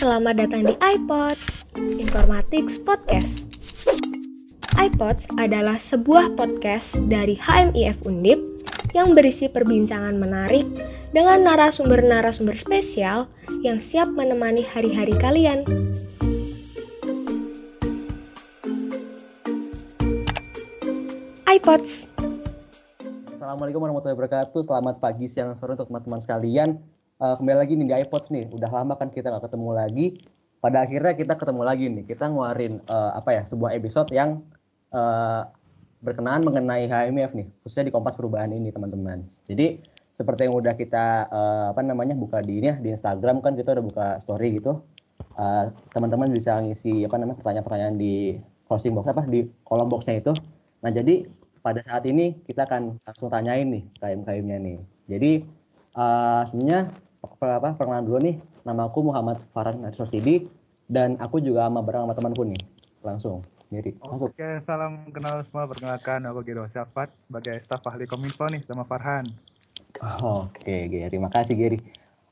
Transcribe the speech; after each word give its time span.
selamat 0.00 0.48
datang 0.48 0.64
di 0.64 0.72
iPods, 0.80 1.76
Informatics 1.76 2.80
Podcast. 2.80 3.44
iPods 4.80 5.28
adalah 5.36 5.76
sebuah 5.76 6.40
podcast 6.40 6.96
dari 7.04 7.36
HMIF 7.36 8.08
Undip 8.08 8.40
yang 8.96 9.12
berisi 9.12 9.52
perbincangan 9.52 10.16
menarik 10.16 10.64
dengan 11.12 11.44
narasumber-narasumber 11.44 12.56
spesial 12.56 13.28
yang 13.60 13.76
siap 13.76 14.08
menemani 14.08 14.64
hari-hari 14.64 15.12
kalian. 15.20 15.68
iPods. 21.44 22.08
Assalamualaikum 23.36 23.84
warahmatullahi 23.84 24.16
wabarakatuh. 24.16 24.64
Selamat 24.64 24.96
pagi, 24.96 25.28
siang, 25.28 25.52
sore 25.60 25.76
untuk 25.76 25.92
teman-teman 25.92 26.24
sekalian. 26.24 26.80
Uh, 27.20 27.36
kembali 27.36 27.56
lagi 27.60 27.76
nih 27.76 27.84
di 27.84 27.94
iPods 28.08 28.32
nih. 28.32 28.48
Udah 28.48 28.72
lama 28.72 28.96
kan 28.96 29.12
kita 29.12 29.28
nggak 29.28 29.44
ketemu 29.44 29.70
lagi. 29.76 30.06
Pada 30.56 30.88
akhirnya 30.88 31.12
kita 31.12 31.36
ketemu 31.36 31.62
lagi 31.68 31.84
nih. 31.92 32.04
Kita 32.08 32.32
ngeluarin 32.32 32.80
uh, 32.88 33.12
apa 33.12 33.36
ya 33.36 33.42
sebuah 33.44 33.76
episode 33.76 34.08
yang 34.08 34.40
uh, 34.96 35.44
berkenaan 36.00 36.40
mengenai 36.48 36.88
HMF 36.88 37.36
nih, 37.36 37.52
khususnya 37.60 37.84
di 37.84 37.92
Kompas 37.92 38.16
Perubahan 38.16 38.56
ini 38.56 38.72
teman-teman. 38.72 39.28
Jadi 39.44 39.84
seperti 40.16 40.48
yang 40.48 40.56
udah 40.56 40.72
kita 40.72 41.28
uh, 41.28 41.66
apa 41.76 41.84
namanya 41.84 42.16
buka 42.16 42.40
di 42.40 42.56
ini 42.56 42.72
ya 42.72 42.80
di 42.80 42.88
Instagram 42.88 43.44
kan 43.44 43.52
kita 43.52 43.76
udah 43.76 43.84
buka 43.84 44.06
story 44.24 44.56
gitu. 44.56 44.80
Uh, 45.36 45.68
teman-teman 45.92 46.32
bisa 46.32 46.56
ngisi 46.56 47.04
apa 47.04 47.20
namanya 47.20 47.36
pertanyaan-pertanyaan 47.44 48.00
di 48.00 48.40
closing 48.64 48.96
box 48.96 49.12
apa 49.12 49.28
di 49.28 49.44
kolom 49.68 49.92
boxnya 49.92 50.24
itu. 50.24 50.32
Nah 50.80 50.88
jadi 50.88 51.28
pada 51.60 51.84
saat 51.84 52.08
ini 52.08 52.40
kita 52.48 52.64
akan 52.64 52.96
langsung 53.04 53.28
tanyain 53.28 53.68
nih 53.68 53.84
KM-KM-nya 54.00 54.56
nih. 54.56 54.78
Jadi 55.04 55.32
uh, 56.00 56.48
sebenarnya 56.48 57.09
apa 57.24 57.76
perkenalan 57.76 58.04
dulu 58.04 58.18
nih. 58.20 58.36
Nama 58.64 58.88
aku 58.88 59.08
Muhammad 59.08 59.40
Farhan 59.52 59.84
Arsosidi 59.84 60.48
dan 60.88 61.20
aku 61.20 61.40
juga 61.40 61.68
sama 61.68 61.80
bareng 61.84 62.08
sama 62.08 62.14
temanku 62.16 62.42
nih. 62.44 62.60
Langsung. 63.00 63.44
Jadi 63.70 63.94
masuk. 64.02 64.34
Oke, 64.34 64.48
salam 64.66 65.06
kenal 65.14 65.46
semua. 65.46 65.70
Perkenalkan 65.70 66.26
aku 66.26 66.42
Gero 66.42 66.66
Syafat 66.74 67.14
sebagai 67.30 67.62
staf 67.62 67.86
ahli 67.86 68.02
Kominfo 68.10 68.50
nih 68.50 68.66
sama 68.66 68.82
Farhan. 68.82 69.30
Oke, 70.22 70.90
Geri. 70.90 71.16
Makasih, 71.22 71.54
Geri. 71.54 71.78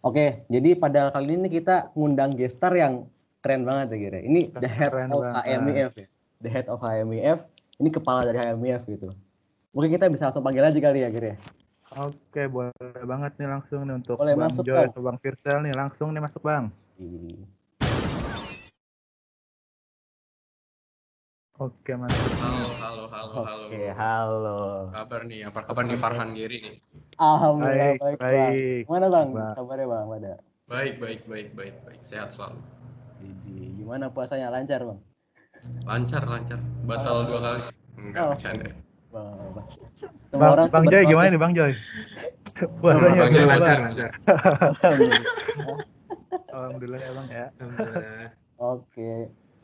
Oke, 0.03 0.47
jadi 0.47 0.79
pada 0.79 1.11
kali 1.11 1.39
ini 1.39 1.51
kita 1.51 1.91
ngundang 1.95 2.39
gestar 2.39 2.75
yang 2.75 3.07
keren 3.43 3.63
banget 3.63 3.95
ya, 3.95 3.99
Geri. 4.09 4.21
Ini 4.27 4.41
the 4.59 4.71
head 4.71 4.91
Keren 4.91 5.11
of 5.15 5.23
banget. 5.23 5.43
HMIF 5.47 5.93
ya. 5.95 6.07
The 6.43 6.51
head 6.51 6.67
of 6.67 6.79
HMIF. 6.83 7.39
Ini 7.79 7.89
kepala 7.95 8.27
dari 8.27 8.39
HMIF 8.39 8.83
gitu. 8.91 9.15
Mungkin 9.75 9.91
kita 9.95 10.11
bisa 10.11 10.31
langsung 10.31 10.43
panggil 10.43 10.67
aja 10.67 10.79
kali 10.79 11.07
ya, 11.07 11.11
Geri. 11.11 11.39
Oke, 11.89 12.45
boleh 12.53 12.73
banget 13.09 13.33
nih 13.41 13.49
langsung 13.49 13.81
nih 13.89 13.97
untuk 13.97 14.21
Boleh 14.21 14.37
Bang 14.37 14.53
masuk, 14.53 14.65
Joy 14.69 14.77
Bang. 14.77 14.89
atau 14.93 15.01
Bang 15.01 15.19
Firsel 15.25 15.59
nih 15.65 15.73
langsung 15.73 16.09
nih 16.13 16.21
masuk 16.21 16.43
Bang. 16.45 16.69
Ih, 17.01 17.41
Oke, 21.59 21.93
masuk. 21.99 22.23
Halo, 22.39 22.71
halo, 22.79 23.05
halo, 23.11 23.35
halo. 23.43 23.65
Oke, 23.67 23.83
halo. 23.91 24.59
Kabar 24.95 25.21
nih, 25.27 25.41
apa 25.49 25.61
kabar 25.67 25.83
nih 25.89 25.99
Farhan 25.99 26.31
Giri 26.37 26.59
nih? 26.63 26.77
Alhamdulillah 27.19 27.99
Baik, 27.99 27.99
baik, 27.99 28.19
Bang. 28.21 28.31
baik. 28.31 28.83
Gimana 28.87 29.07
Bang? 29.11 29.29
Bang. 29.35 29.53
Kabarnya 29.59 29.87
Bang? 29.91 30.05
Pada? 30.07 30.33
Baik, 30.69 30.95
baik, 31.03 31.21
baik, 31.27 31.49
baik, 31.57 31.75
baik. 31.83 32.01
Sehat 32.05 32.31
selalu. 32.31 32.61
Widih, 33.19 33.83
Gimana 33.83 34.07
puasanya 34.13 34.53
lancar 34.55 34.85
Bang? 34.87 35.01
Lancar, 35.83 36.23
lancar. 36.29 36.61
Batal 36.87 37.27
dua 37.27 37.39
kali. 37.43 37.61
Enggak, 37.99 38.23
Oh. 38.23 38.31
bercanda. 38.37 38.71
Bang, 39.09 39.37
Bang. 39.57 39.67
Bang, 40.37 40.51
orang 40.53 40.67
Bang 40.69 40.85
Joy 40.93 41.03
gimana 41.09 41.29
nih 41.33 41.41
Bang 41.41 41.53
Joy? 41.57 41.73
Puasanya 42.81 43.21
Bang 43.25 43.33
Joy 43.33 43.45
lancar, 43.49 43.77
Bang? 43.77 43.85
lancar. 43.89 44.11
Alhamdulillah. 44.85 45.27
Alhamdulillah 46.55 47.01
ya 47.01 47.11
Bang 47.17 47.29
ya. 47.33 47.47
Alhamdulillah. 47.57 48.29
Oke. 48.59 49.11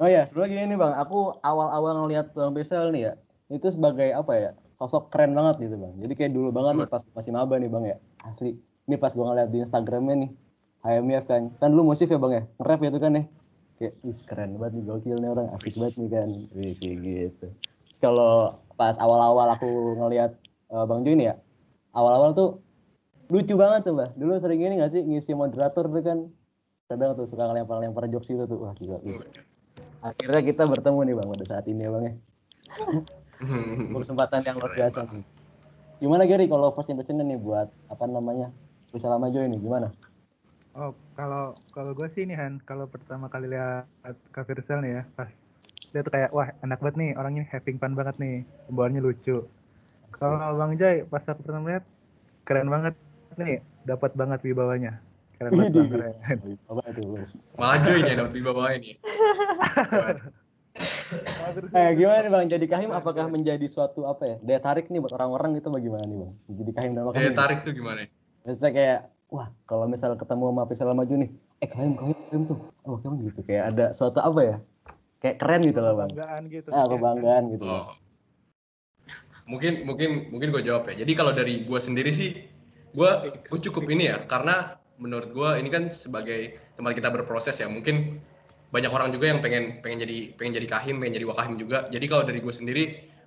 Oh 0.01 0.09
ya, 0.11 0.23
sebelum 0.27 0.49
gini 0.51 0.65
nih 0.75 0.79
Bang, 0.81 0.97
aku 0.97 1.37
awal-awal 1.45 1.93
ngelihat 2.05 2.33
Bang 2.33 2.57
Besel 2.57 2.91
nih 2.91 3.11
ya, 3.11 3.13
itu 3.53 3.69
sebagai 3.71 4.11
apa 4.11 4.33
ya, 4.35 4.51
sosok 4.81 5.13
keren 5.13 5.37
banget 5.37 5.69
gitu 5.69 5.77
Bang. 5.79 5.95
Jadi 6.01 6.13
kayak 6.17 6.33
dulu 6.33 6.49
banget 6.51 6.83
nih 6.83 6.89
pas 6.91 7.03
masih 7.15 7.31
maba 7.31 7.55
nih 7.61 7.71
Bang 7.71 7.85
ya, 7.85 7.97
asli. 8.25 8.59
Ini 8.89 8.97
pas 8.99 9.13
gua 9.15 9.33
ngeliat 9.33 9.49
di 9.53 9.63
Instagramnya 9.63 10.15
nih, 10.27 10.31
HMIF 10.83 11.25
kan, 11.31 11.43
kan 11.61 11.69
dulu 11.71 11.95
musik 11.95 12.11
ya 12.11 12.19
Bang 12.19 12.33
ya, 12.33 12.43
nge-rap 12.59 12.81
gitu 12.83 12.99
kan 12.99 13.13
ya. 13.15 13.25
Kayak, 13.75 13.95
wih 14.07 14.19
keren 14.27 14.51
banget 14.59 14.73
nih, 14.79 14.85
gokil 14.87 15.17
nih 15.21 15.31
orang, 15.31 15.47
asik 15.55 15.75
banget 15.79 15.95
nih 16.01 16.09
kan. 16.11 16.29
Wih, 16.55 16.73
kayak 16.79 16.97
gitu. 17.05 17.47
Terus 17.91 18.01
kalau 18.03 18.64
pas 18.75 18.99
awal-awal 18.99 19.49
aku 19.55 19.99
ngelihat 19.99 20.37
eh, 20.71 20.85
Bang 20.85 21.07
nih 21.17 21.33
ya, 21.33 21.35
awal-awal 21.95 22.35
tuh 22.35 22.49
lucu 23.33 23.55
banget 23.57 23.89
coba. 23.89 24.13
Dulu 24.15 24.37
sering 24.37 24.61
ini 24.61 24.83
gak 24.83 24.93
sih, 24.93 25.03
ngisi 25.03 25.33
moderator 25.33 25.89
tuh 25.89 26.03
kan, 26.05 26.19
kadang 26.91 27.17
tuh 27.17 27.25
suka 27.25 27.49
ngelempar-lempar 27.49 28.11
jokes 28.13 28.29
gitu 28.29 28.45
tuh, 28.45 28.59
wah 28.69 28.75
gila. 28.77 29.01
lucu 29.01 29.25
akhirnya 30.05 30.41
kita 30.45 30.69
bertemu 30.69 31.01
nih 31.09 31.15
bang 31.17 31.29
pada 31.33 31.45
saat 31.49 31.65
ini 31.65 31.89
ya 31.89 31.91
bang 31.91 32.05
ya. 32.05 32.15
Kesempatan 34.05 34.45
yang 34.45 34.57
luar 34.61 34.73
biasa 34.77 35.09
nih. 35.09 35.25
Gimana 36.05 36.29
Gary 36.29 36.45
kalau 36.45 36.69
first 36.77 36.93
impression 36.93 37.25
nih 37.25 37.41
buat 37.41 37.73
apa 37.89 38.05
namanya 38.05 38.53
bisa 38.93 39.09
lama 39.09 39.33
Joy 39.33 39.49
nih 39.49 39.57
gimana? 39.57 39.89
Oh, 40.75 40.93
kalau 41.15 41.55
kalau 41.71 41.95
gue 41.95 42.11
sih 42.13 42.27
nih 42.27 42.37
Han, 42.37 42.61
kalau 42.67 42.91
pertama 42.91 43.31
kali 43.31 43.47
lihat 43.47 43.87
Kak 44.35 44.45
Firsel 44.45 44.83
nih 44.83 45.01
ya, 45.01 45.03
pas 45.15 45.31
dia 45.95 46.03
tuh 46.03 46.11
kayak 46.11 46.35
wah 46.35 46.51
enak 46.67 46.83
banget 46.83 46.97
nih 46.99 47.11
orangnya 47.15 47.47
having 47.55 47.79
fun 47.79 47.95
banget 47.95 48.19
nih, 48.19 48.43
pembawaannya 48.67 48.99
lucu. 48.99 49.47
Kalau 50.11 50.59
Bang 50.59 50.75
Joy 50.75 51.07
pas 51.07 51.23
aku 51.23 51.47
pertama 51.47 51.71
lihat 51.71 51.87
keren 52.43 52.67
banget 52.67 52.99
nih, 53.39 53.63
dapat 53.87 54.11
banget 54.19 54.43
wibawanya. 54.43 54.99
Keren 55.39 55.51
banget 55.55 55.71
Bang, 55.79 55.89
keren. 55.95 56.15
apa 56.75 56.83
itu 56.91 57.03
bos 57.07 57.31
Malah 57.55 57.79
Joy 57.87 57.99
nih 58.03 58.15
dapat 58.19 58.33
wibawa 58.35 58.67
ini. 58.75 58.91
eh 61.71 61.91
gimana 61.95 62.27
nih 62.27 62.31
bang 62.35 62.47
jadi 62.51 62.67
kahim 62.67 62.91
apakah 62.91 63.31
menjadi 63.31 63.63
suatu 63.71 64.11
apa 64.11 64.27
ya 64.27 64.37
daya 64.43 64.59
tarik 64.59 64.91
nih 64.91 64.99
buat 64.99 65.15
orang-orang 65.15 65.55
gitu 65.63 65.71
bagaimana 65.71 66.03
nih 66.03 66.19
bang 66.19 66.33
jadi 66.51 66.71
kahim 66.75 66.91
dalam 66.99 67.15
Daya 67.15 67.31
tarik 67.31 67.63
tuh 67.63 67.71
gimana? 67.71 68.11
Maksudnya 68.43 68.71
kayak 68.75 68.99
wah 69.31 69.55
kalau 69.71 69.87
misal 69.87 70.19
ketemu 70.19 70.51
sama 70.51 70.67
Faisal 70.67 70.91
Maju 70.91 71.15
nih 71.15 71.31
eh 71.63 71.69
kahim 71.71 71.95
kahim 71.95 72.19
kahim 72.27 72.43
tuh 72.51 72.59
oh 72.83 72.99
kahim 72.99 73.15
gitu 73.23 73.41
kayak 73.47 73.71
ada 73.71 73.95
suatu 73.95 74.19
apa 74.19 74.41
ya 74.43 74.57
kayak 75.25 75.41
keren 75.41 75.65
gitu 75.65 75.81
loh 75.81 75.97
bang 75.97 76.11
Kebanggaan 76.13 76.43
gitu. 76.53 76.69
ah 76.69 76.85
kebanggaan 76.85 77.45
gitu. 77.57 77.65
Oh. 77.65 77.89
Mungkin 79.49 79.89
mungkin 79.89 80.29
mungkin 80.33 80.49
gue 80.53 80.63
jawab 80.65 80.89
ya. 80.89 81.05
Jadi 81.05 81.13
kalau 81.17 81.33
dari 81.33 81.65
gue 81.65 81.81
sendiri 81.81 82.13
sih, 82.13 82.45
gue 82.97 83.11
gue 83.45 83.59
cukup 83.69 83.89
ini 83.93 84.09
ya, 84.09 84.21
karena 84.25 84.81
menurut 84.97 85.37
gue 85.37 85.51
ini 85.61 85.69
kan 85.69 85.93
sebagai 85.93 86.57
tempat 86.81 86.97
kita 86.97 87.09
berproses 87.13 87.61
ya. 87.61 87.69
Mungkin 87.69 88.21
banyak 88.73 88.89
orang 88.89 89.13
juga 89.13 89.29
yang 89.33 89.45
pengen 89.45 89.85
pengen 89.85 90.05
jadi 90.09 90.33
pengen 90.37 90.53
jadi 90.61 90.69
kahim, 90.69 90.97
pengen 91.01 91.21
jadi 91.21 91.27
wakahim 91.29 91.55
juga. 91.61 91.89
Jadi 91.93 92.05
kalau 92.09 92.25
dari 92.25 92.41
gue 92.41 92.55
sendiri, 92.57 92.85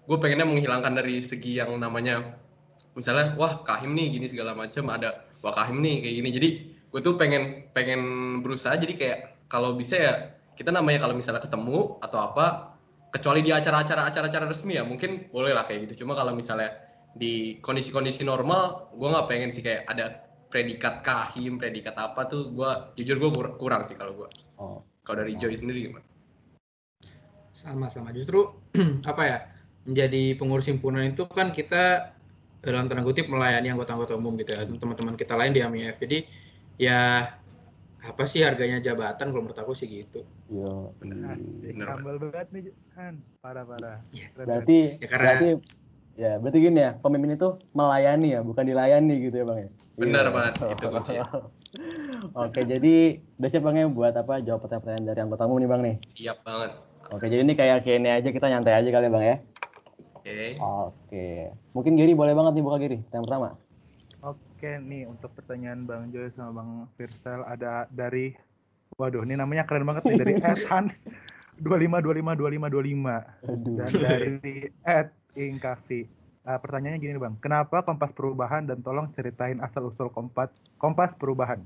gue 0.10 0.18
pengennya 0.18 0.50
menghilangkan 0.50 0.94
dari 0.98 1.22
segi 1.22 1.62
yang 1.62 1.70
namanya 1.78 2.38
misalnya 2.98 3.38
wah 3.38 3.62
kahim 3.62 3.94
nih 3.94 4.18
gini 4.18 4.26
segala 4.26 4.58
macam 4.58 4.90
ada 4.90 5.22
wakahim 5.46 5.86
nih 5.86 6.02
kayak 6.02 6.16
gini. 6.18 6.30
Jadi 6.34 6.50
gue 6.98 7.02
tuh 7.06 7.14
pengen 7.14 7.70
pengen 7.78 8.02
berusaha 8.42 8.74
jadi 8.74 8.94
kayak 8.98 9.20
kalau 9.54 9.78
bisa 9.78 10.02
ya 10.02 10.14
kita 10.58 10.74
namanya 10.74 11.06
kalau 11.06 11.14
misalnya 11.14 11.40
ketemu 11.40 12.02
atau 12.02 12.20
apa 12.20 12.76
kecuali 13.14 13.46
di 13.46 13.54
acara-acara 13.54 14.10
acara-acara 14.10 14.50
resmi 14.50 14.76
ya 14.76 14.84
mungkin 14.84 15.30
boleh 15.30 15.54
lah 15.54 15.70
kayak 15.70 15.88
gitu. 15.88 16.04
Cuma 16.04 16.18
kalau 16.18 16.34
misalnya 16.34 16.74
di 17.14 17.62
kondisi-kondisi 17.62 18.26
normal 18.26 18.92
gue 18.98 19.08
nggak 19.08 19.28
pengen 19.30 19.50
sih 19.54 19.62
kayak 19.62 19.86
ada 19.86 20.26
predikat 20.50 21.06
kahim 21.06 21.62
predikat 21.62 21.94
apa 21.96 22.26
tuh 22.26 22.52
gue 22.52 22.70
jujur 23.00 23.22
gue 23.22 23.30
kurang 23.62 23.86
sih 23.86 23.94
kalau 23.94 24.26
gue 24.26 24.30
oh. 24.58 24.82
Kalau 25.08 25.24
dari 25.24 25.40
Joy 25.40 25.56
sendiri 25.56 25.88
gimana? 25.88 26.04
Sama-sama. 27.56 28.12
Justru 28.12 28.52
apa 29.12 29.24
ya 29.24 29.38
menjadi 29.88 30.36
pengurus 30.36 30.68
himpunan 30.68 31.16
itu 31.16 31.24
kan 31.32 31.56
kita 31.56 32.12
dalam 32.60 32.92
tanda 32.92 33.08
kutip 33.08 33.32
melayani 33.32 33.72
anggota-anggota 33.72 34.20
umum 34.20 34.36
gitu 34.36 34.52
ya 34.52 34.68
teman-teman 34.68 35.16
kita 35.16 35.40
lain 35.40 35.56
di 35.56 35.64
AMIF 35.64 35.96
jadi 36.04 36.28
ya 36.76 37.32
apa 38.08 38.24
sih 38.24 38.42
harganya 38.42 38.80
jabatan? 38.80 39.30
Kalau 39.30 39.44
menurut 39.44 39.60
aku 39.60 39.72
sih 39.72 39.86
gitu. 39.86 40.24
Bener, 40.98 41.38
humble 41.92 42.18
banget 42.24 42.48
nih 42.56 42.64
Han, 42.96 43.20
parah-parah. 43.44 44.02
Iya. 44.10 44.28
Berarti 44.34 44.78
Ya, 44.98 45.08
karena- 45.08 45.24
berarti 45.36 45.48
ya 46.18 46.32
berarti 46.42 46.58
gini 46.58 46.80
ya 46.82 46.92
pemimpin 46.98 47.38
itu 47.38 47.50
melayani 47.72 48.28
ya 48.34 48.40
bukan 48.42 48.64
dilayani 48.66 49.16
gitu 49.22 49.36
ya 49.38 49.46
bang 49.46 49.60
ya? 49.60 49.70
Benar 49.94 50.24
Iya. 50.26 50.32
banget, 50.34 50.54
itu 50.66 50.86
kuncinya. 50.90 51.26
oke 52.42 52.62
jadi 52.64 52.96
udah 53.38 53.50
siap 53.52 53.64
bang 53.64 53.76
ya 53.78 53.86
buat 53.88 54.14
apa 54.16 54.34
jawab 54.42 54.66
pertanyaan-pertanyaan 54.66 55.06
dari 55.06 55.20
anggota 55.22 55.44
umum 55.46 55.60
nih 55.60 55.70
bang 55.70 55.82
nih? 55.84 55.96
Siap 56.08 56.38
banget. 56.42 56.72
Oke 57.08 57.26
jadi 57.28 57.42
ini 57.44 57.54
kayak 57.54 57.86
kayak 57.86 57.98
ini 58.02 58.10
aja 58.10 58.30
kita 58.32 58.48
nyantai 58.50 58.74
aja 58.76 58.90
kali 58.90 59.06
ya 59.06 59.12
bang 59.12 59.26
ya? 59.26 59.36
Oke. 60.18 60.40
Oke. 60.58 61.28
Mungkin 61.72 61.94
Giri 61.94 62.12
boleh 62.12 62.34
banget 62.34 62.58
nih 62.58 62.64
buka 62.66 62.78
Giri 62.80 62.98
yang 63.12 63.24
pertama 63.24 63.56
Oke 64.58 64.74
nih 64.82 65.06
untuk 65.06 65.38
pertanyaan 65.38 65.86
Bang 65.86 66.10
Joy 66.10 66.34
sama 66.34 66.66
Bang 66.66 66.90
Firsel 66.98 67.46
ada 67.46 67.86
dari 67.94 68.34
waduh 68.98 69.22
ini 69.22 69.38
namanya 69.38 69.70
keren 69.70 69.86
banget 69.86 70.10
nih 70.10 70.18
dari 70.18 70.34
Ed 70.50 70.66
Hans 70.66 71.06
25252525 71.62 71.62
aduh. 71.62 73.78
Dan 73.78 73.92
dari 74.02 74.66
Ed 74.82 75.14
Ingkafi. 75.38 76.10
Uh, 76.42 76.58
pertanyaannya 76.58 76.98
gini 76.98 77.14
nih 77.14 77.22
Bang, 77.22 77.38
kenapa 77.38 77.86
Kompas 77.86 78.10
Perubahan? 78.18 78.66
Dan 78.66 78.82
tolong 78.82 79.14
ceritain 79.14 79.62
asal 79.62 79.94
usul 79.94 80.10
Kompas 80.10 80.50
Kompas 80.82 81.14
Perubahan. 81.22 81.62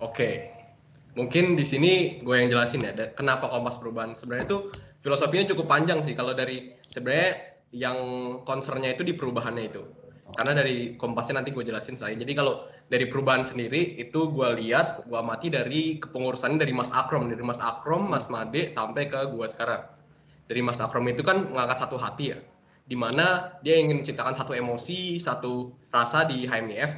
Oke. 0.00 0.56
mungkin 1.20 1.52
di 1.52 1.68
sini 1.68 2.16
gue 2.24 2.32
yang 2.32 2.48
jelasin 2.48 2.80
ya 2.80 2.96
kenapa 3.12 3.52
kompas 3.52 3.76
perubahan? 3.76 4.16
Sebenarnya 4.16 4.48
itu 4.48 4.72
filosofinya 5.04 5.52
cukup 5.52 5.68
panjang 5.68 6.00
sih. 6.00 6.16
Kalau 6.16 6.32
dari 6.32 6.72
sebenarnya 6.88 7.60
yang 7.76 7.98
concernnya 8.48 8.96
itu 8.96 9.04
di 9.04 9.12
perubahannya 9.12 9.68
itu 9.68 9.99
karena 10.34 10.52
dari 10.56 10.94
kompasnya 10.98 11.42
nanti 11.42 11.50
gue 11.54 11.62
jelasin 11.62 11.94
saya 11.98 12.14
jadi 12.14 12.32
kalau 12.36 12.66
dari 12.90 13.06
perubahan 13.06 13.46
sendiri 13.46 13.94
itu 14.02 14.34
gue 14.34 14.48
lihat 14.58 15.06
gue 15.06 15.14
amati 15.14 15.46
dari 15.46 16.02
kepengurusannya 16.02 16.58
dari 16.58 16.74
Mas 16.74 16.90
Akrom 16.90 17.30
dari 17.30 17.38
Mas 17.40 17.62
Akrom 17.62 18.10
Mas 18.10 18.26
Made 18.26 18.66
sampai 18.66 19.06
ke 19.06 19.30
gue 19.30 19.46
sekarang. 19.46 19.86
Dari 20.50 20.58
Mas 20.66 20.82
Akrom 20.82 21.06
itu 21.06 21.22
kan 21.22 21.46
mengangkat 21.46 21.86
satu 21.86 21.94
hati 21.94 22.34
ya. 22.34 22.38
Di 22.90 22.98
mana 22.98 23.54
dia 23.62 23.78
ingin 23.78 24.02
menciptakan 24.02 24.34
satu 24.34 24.58
emosi 24.58 25.22
satu 25.22 25.70
rasa 25.94 26.26
di 26.26 26.50
HMIF 26.50 26.90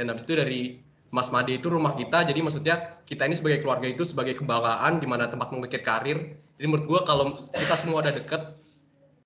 dan 0.00 0.08
habis 0.08 0.24
itu 0.24 0.32
dari 0.40 0.80
Mas 1.12 1.28
Made 1.28 1.52
itu 1.52 1.68
rumah 1.68 1.92
kita. 1.92 2.24
Jadi 2.24 2.40
maksudnya 2.40 3.04
kita 3.04 3.28
ini 3.28 3.36
sebagai 3.36 3.60
keluarga 3.60 3.84
itu 3.84 4.08
sebagai 4.08 4.32
kebanggaan 4.40 4.96
di 4.96 5.04
mana 5.04 5.28
tempat 5.28 5.52
mengukir 5.52 5.84
karir. 5.84 6.40
Jadi 6.56 6.64
menurut 6.64 6.88
gua 6.88 7.00
kalau 7.04 7.36
kita 7.36 7.76
semua 7.76 8.00
udah 8.00 8.16
deket 8.16 8.56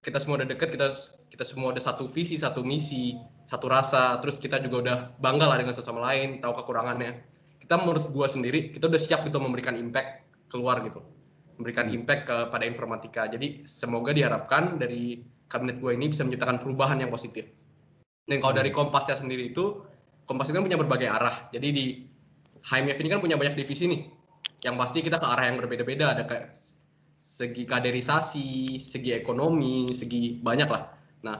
kita 0.02 0.18
semua 0.18 0.42
udah 0.42 0.48
deket 0.50 0.74
kita 0.74 0.98
kita 1.30 1.44
semua 1.46 1.70
udah 1.70 1.82
satu 1.82 2.10
visi 2.10 2.34
satu 2.34 2.66
misi 2.66 3.14
satu 3.46 3.70
rasa. 3.70 4.18
Terus 4.18 4.42
kita 4.42 4.58
juga 4.58 4.76
udah 4.82 4.96
bangga 5.22 5.46
lah 5.46 5.56
dengan 5.62 5.74
sesama 5.74 6.02
lain 6.02 6.42
tahu 6.42 6.62
kekurangannya. 6.62 7.22
Kita 7.62 7.78
menurut 7.78 8.10
gua 8.10 8.26
sendiri 8.26 8.74
kita 8.74 8.90
udah 8.90 9.00
siap 9.00 9.22
gitu 9.24 9.38
memberikan 9.38 9.78
impact 9.78 10.26
keluar 10.50 10.82
gitu. 10.82 11.00
Memberikan 11.56 11.86
impact 11.88 12.26
kepada 12.26 12.66
informatika. 12.66 13.30
Jadi 13.30 13.62
semoga 13.64 14.10
diharapkan 14.10 14.76
dari 14.76 15.22
kabinet 15.46 15.78
gua 15.78 15.94
ini 15.94 16.10
bisa 16.10 16.26
menciptakan 16.26 16.58
perubahan 16.58 16.98
yang 16.98 17.08
positif. 17.14 17.46
Dan 18.26 18.42
kalau 18.42 18.54
dari 18.58 18.74
kompasnya 18.74 19.18
sendiri 19.18 19.54
itu 19.54 19.82
Kompas 20.22 20.48
itu 20.48 20.56
kan 20.56 20.64
punya 20.64 20.78
berbagai 20.78 21.08
arah. 21.10 21.50
Jadi 21.50 21.68
di 21.74 21.84
HMF 22.62 22.98
ini 23.02 23.08
kan 23.10 23.18
punya 23.18 23.34
banyak 23.34 23.58
divisi 23.58 23.90
nih. 23.90 24.00
Yang 24.62 24.74
pasti 24.78 24.98
kita 25.02 25.18
ke 25.18 25.26
arah 25.26 25.50
yang 25.50 25.58
berbeda-beda. 25.58 26.14
Ada 26.14 26.22
kayak 26.24 26.54
segi 27.22 27.62
kaderisasi, 27.62 28.82
segi 28.82 29.14
ekonomi, 29.14 29.94
segi 29.94 30.42
banyak 30.42 30.66
lah. 30.66 30.90
Nah, 31.22 31.38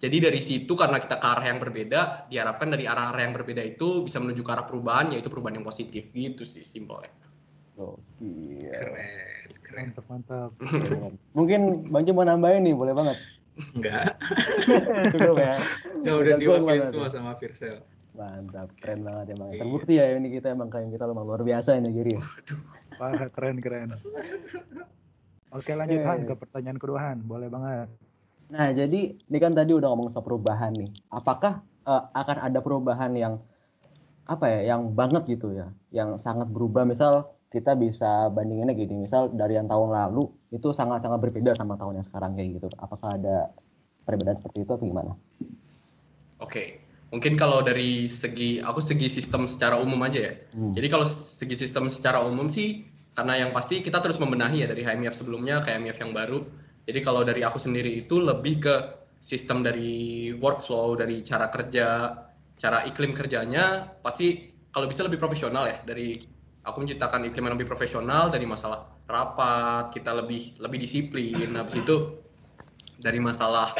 jadi 0.00 0.32
dari 0.32 0.40
situ 0.40 0.72
karena 0.72 0.96
kita 0.96 1.20
ke 1.20 1.26
arah 1.28 1.44
yang 1.44 1.60
berbeda, 1.60 2.32
diharapkan 2.32 2.72
dari 2.72 2.88
arah-arah 2.88 3.28
yang 3.28 3.36
berbeda 3.36 3.60
itu 3.60 4.08
bisa 4.08 4.16
menuju 4.24 4.40
ke 4.40 4.50
arah 4.56 4.64
perubahan, 4.64 5.12
yaitu 5.12 5.28
perubahan 5.28 5.60
yang 5.60 5.68
positif. 5.68 6.08
Gitu 6.16 6.48
sih 6.48 6.64
simpelnya. 6.64 7.12
Gokil. 7.76 8.72
Keren, 8.72 9.48
keren. 9.60 9.86
Mantap, 9.92 10.04
mantap. 10.08 10.50
Mungkin 11.36 11.92
Bang 11.92 12.08
mau 12.16 12.24
nambahin 12.24 12.64
nih, 12.64 12.72
boleh 12.72 12.96
banget. 12.96 13.18
Enggak, 13.74 14.14
Cukup 15.18 15.34
ya. 15.34 15.58
enggak 15.98 16.14
udah 16.14 16.30
Udah 16.30 16.34
diwakilin 16.38 16.66
banget 16.78 16.86
semua 16.94 17.06
ya. 17.06 17.12
sama 17.12 17.30
Virsel. 17.42 17.76
Mantap, 18.14 18.68
keren 18.78 19.02
banget 19.02 19.34
emang. 19.34 19.50
Iya. 19.50 19.60
Terbukti 19.66 19.92
ya 19.98 20.04
ini 20.14 20.28
kita 20.30 20.54
emang 20.54 20.70
kayak 20.70 20.94
kita 20.94 21.10
emang 21.10 21.26
luar 21.26 21.42
biasa 21.42 21.74
ini 21.74 21.90
Giri. 21.90 22.14
Wah, 23.02 23.26
keren, 23.34 23.58
keren. 23.58 23.98
Oke, 25.52 25.72
lanjut. 25.72 26.04
Han 26.04 26.28
ke 26.28 26.34
pertanyaan 26.36 26.78
kedua 26.78 26.98
Han. 27.08 27.24
Boleh 27.24 27.48
banget. 27.48 27.88
Nah, 28.48 28.72
jadi 28.72 29.16
ini 29.16 29.38
kan 29.40 29.52
tadi 29.52 29.72
udah 29.76 29.88
ngomong 29.92 30.08
soal 30.12 30.24
perubahan 30.24 30.72
nih. 30.72 30.90
Apakah 31.12 31.64
eh, 31.84 32.02
akan 32.12 32.36
ada 32.48 32.58
perubahan 32.60 33.12
yang 33.16 33.40
apa 34.28 34.44
ya, 34.48 34.76
yang 34.76 34.92
banget 34.92 35.24
gitu 35.38 35.56
ya, 35.56 35.72
yang 35.92 36.20
sangat 36.20 36.48
berubah? 36.52 36.84
Misal 36.84 37.32
kita 37.48 37.72
bisa 37.80 38.28
bandinginnya 38.28 38.76
gini, 38.76 39.08
misal 39.08 39.32
dari 39.32 39.56
yang 39.56 39.68
tahun 39.68 39.88
lalu 39.88 40.28
itu 40.52 40.68
sangat-sangat 40.72 41.16
berbeda 41.16 41.56
sama 41.56 41.80
tahun 41.80 42.00
yang 42.00 42.06
sekarang 42.06 42.36
kayak 42.36 42.60
gitu. 42.60 42.68
Apakah 42.76 43.16
ada 43.16 43.52
perbedaan 44.04 44.36
seperti 44.36 44.68
itu 44.68 44.72
atau 44.76 44.84
gimana? 44.84 45.12
Oke, 46.44 46.84
mungkin 47.08 47.40
kalau 47.40 47.64
dari 47.64 48.08
segi 48.12 48.60
aku 48.60 48.84
segi 48.84 49.08
sistem 49.08 49.48
secara 49.48 49.80
umum 49.80 50.00
aja 50.04 50.28
ya. 50.28 50.32
Hmm. 50.52 50.76
Jadi 50.76 50.86
kalau 50.92 51.08
segi 51.08 51.56
sistem 51.56 51.88
secara 51.88 52.20
umum 52.20 52.52
sih 52.52 52.84
karena 53.18 53.34
yang 53.34 53.50
pasti 53.50 53.82
kita 53.82 53.98
terus 53.98 54.22
membenahi 54.22 54.62
ya 54.62 54.70
dari 54.70 54.86
HMIF 54.86 55.10
sebelumnya 55.10 55.58
ke 55.58 55.74
HMIF 55.74 55.98
yang 56.06 56.14
baru. 56.14 56.38
Jadi 56.86 57.02
kalau 57.02 57.26
dari 57.26 57.42
aku 57.42 57.58
sendiri 57.58 58.06
itu 58.06 58.22
lebih 58.22 58.62
ke 58.62 58.74
sistem 59.18 59.66
dari 59.66 60.30
workflow, 60.38 60.94
dari 60.94 61.26
cara 61.26 61.50
kerja, 61.50 62.14
cara 62.54 62.86
iklim 62.86 63.10
kerjanya 63.10 63.90
pasti 64.06 64.54
kalau 64.70 64.86
bisa 64.86 65.02
lebih 65.02 65.18
profesional 65.18 65.66
ya 65.66 65.82
dari 65.82 66.14
aku 66.62 66.78
menciptakan 66.78 67.26
iklim 67.26 67.50
yang 67.50 67.54
lebih 67.58 67.66
profesional 67.66 68.30
dari 68.30 68.46
masalah 68.46 68.86
rapat, 69.10 69.90
kita 69.90 70.14
lebih 70.14 70.54
lebih 70.62 70.78
disiplin. 70.78 71.58
Habis 71.58 71.74
itu 71.74 72.22
dari 73.02 73.18
masalah 73.18 73.74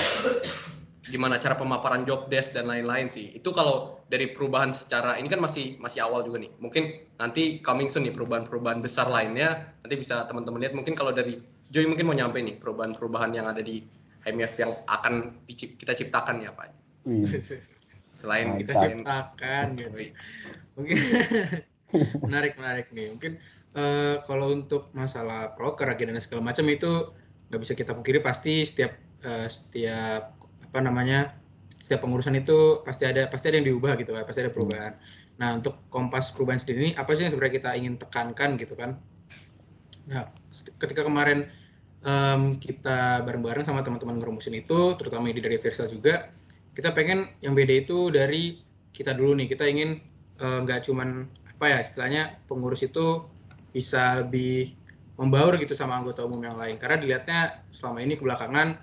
gimana 1.08 1.40
cara 1.40 1.56
pemaparan 1.56 2.04
job 2.04 2.28
desk 2.28 2.52
dan 2.52 2.68
lain-lain 2.68 3.08
sih. 3.08 3.32
Itu 3.32 3.50
kalau 3.56 4.04
dari 4.12 4.32
perubahan 4.32 4.76
secara 4.76 5.16
ini 5.16 5.26
kan 5.32 5.40
masih 5.40 5.80
masih 5.80 6.04
awal 6.04 6.20
juga 6.22 6.44
nih. 6.44 6.52
Mungkin 6.60 7.16
nanti 7.16 7.64
coming 7.64 7.88
soon 7.88 8.04
nih 8.04 8.14
perubahan-perubahan 8.14 8.84
besar 8.84 9.08
lainnya 9.08 9.72
nanti 9.80 9.96
bisa 9.96 10.28
teman-teman 10.28 10.60
lihat. 10.60 10.76
Mungkin 10.76 10.92
kalau 10.92 11.10
dari 11.16 11.40
Joy 11.68 11.84
mungkin 11.84 12.08
mau 12.08 12.16
nyampe 12.16 12.40
nih 12.40 12.56
perubahan-perubahan 12.60 13.36
yang 13.36 13.44
ada 13.48 13.60
di 13.60 13.84
IMF 14.24 14.52
yang 14.60 14.72
akan 14.88 15.44
dicip- 15.44 15.76
kita 15.76 15.92
ciptakan 15.96 16.44
ya 16.44 16.52
Pak. 16.52 16.68
Wih, 17.08 17.28
Selain. 18.16 18.56
Kita 18.60 18.72
ciptakan 18.76 19.66
gitu. 19.76 19.96
Mungkin 20.76 20.96
menarik 22.28 22.56
menarik 22.56 22.86
nih. 22.92 23.06
Mungkin 23.16 23.32
eh, 23.76 24.14
kalau 24.24 24.52
untuk 24.52 24.92
masalah 24.96 25.52
proker 25.56 25.88
lagi 25.92 26.08
dan 26.08 26.20
segala 26.20 26.52
macam 26.52 26.64
itu 26.68 27.12
nggak 27.48 27.60
bisa 27.64 27.72
kita 27.72 27.92
pungkiri 27.96 28.20
pasti 28.20 28.64
setiap 28.64 28.92
eh, 29.24 29.48
setiap 29.48 30.37
apa 30.68 30.78
namanya 30.84 31.32
setiap 31.80 32.04
pengurusan 32.04 32.36
itu 32.36 32.84
pasti 32.84 33.08
ada 33.08 33.26
pasti 33.32 33.48
ada 33.48 33.56
yang 33.60 33.72
diubah 33.72 33.96
gitu 33.96 34.12
kan 34.12 34.28
pasti 34.28 34.44
ada 34.44 34.52
perubahan. 34.52 34.92
Nah 35.40 35.56
untuk 35.56 35.88
kompas 35.88 36.28
perubahan 36.36 36.60
sendiri 36.60 36.78
ini 36.84 36.92
apa 36.92 37.16
sih 37.16 37.24
yang 37.24 37.32
sebenarnya 37.32 37.54
kita 37.60 37.70
ingin 37.80 37.94
tekankan 37.96 38.50
gitu 38.60 38.74
kan? 38.76 39.00
Nah 40.04 40.28
ketika 40.76 41.06
kemarin 41.06 41.48
em, 42.04 42.60
kita 42.60 43.24
bareng-bareng 43.24 43.64
sama 43.64 43.80
teman-teman 43.80 44.20
ngerumusin 44.20 44.52
itu, 44.60 44.94
terutama 45.00 45.32
ini 45.32 45.40
dari 45.40 45.56
Versal 45.56 45.88
juga, 45.88 46.28
kita 46.76 46.92
pengen 46.92 47.26
yang 47.40 47.56
beda 47.56 47.74
itu 47.74 48.12
dari 48.12 48.60
kita 48.92 49.14
dulu 49.14 49.38
nih 49.38 49.48
kita 49.48 49.64
ingin 49.66 49.98
eh, 50.38 50.58
nggak 50.62 50.86
cuman 50.86 51.26
apa 51.58 51.64
ya 51.66 51.78
istilahnya 51.82 52.22
pengurus 52.46 52.86
itu 52.86 53.26
bisa 53.74 54.22
lebih 54.22 54.78
membaur 55.18 55.58
gitu 55.58 55.74
sama 55.74 55.98
anggota 55.98 56.22
umum 56.22 56.38
yang 56.38 56.54
lain 56.54 56.78
karena 56.78 56.96
dilihatnya 57.02 57.40
selama 57.74 57.98
ini 57.98 58.14
kebelakangan 58.14 58.78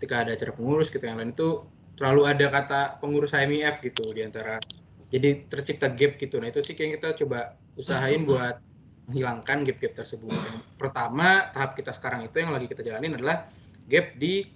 ketika 0.00 0.24
ada 0.24 0.32
acara 0.32 0.56
pengurus 0.56 0.88
gitu 0.88 1.04
yang 1.04 1.20
lain 1.20 1.36
itu 1.36 1.68
terlalu 1.92 2.24
ada 2.24 2.48
kata 2.48 2.80
pengurus 3.04 3.36
HMIF 3.36 3.84
gitu 3.84 4.16
di 4.16 4.24
antara 4.24 4.56
jadi 5.12 5.44
tercipta 5.44 5.92
gap 5.92 6.16
gitu 6.16 6.40
nah 6.40 6.48
itu 6.48 6.64
sih 6.64 6.72
yang 6.72 6.96
kita 6.96 7.12
coba 7.20 7.60
usahain 7.76 8.24
buat 8.24 8.56
menghilangkan 9.12 9.68
gap-gap 9.68 9.92
tersebut 9.92 10.32
yang 10.32 10.64
pertama 10.80 11.52
tahap 11.52 11.76
kita 11.76 11.92
sekarang 11.92 12.24
itu 12.24 12.40
yang 12.40 12.56
lagi 12.56 12.64
kita 12.64 12.80
jalanin 12.80 13.20
adalah 13.20 13.44
gap 13.84 14.16
di 14.16 14.48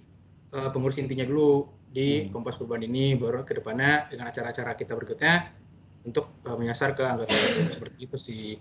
eh, 0.49 0.69
pengurus 0.73 0.97
intinya 0.97 1.29
dulu 1.29 1.69
di 1.95 2.27
Hmm. 2.27 2.35
Kompas 2.35 2.59
Perubahan 2.59 2.83
ini 2.91 3.15
baru 3.15 3.47
ke 3.47 3.55
depannya 3.55 4.11
dengan 4.11 4.27
acara-acara 4.27 4.75
kita 4.75 4.97
berikutnya 4.97 5.53
untuk 6.03 6.41
eh, 6.43 6.57
menyasar 6.57 6.97
ke 6.97 7.05
anggota 7.05 7.31
seperti 7.71 7.97
itu 8.09 8.17
sih. 8.17 8.57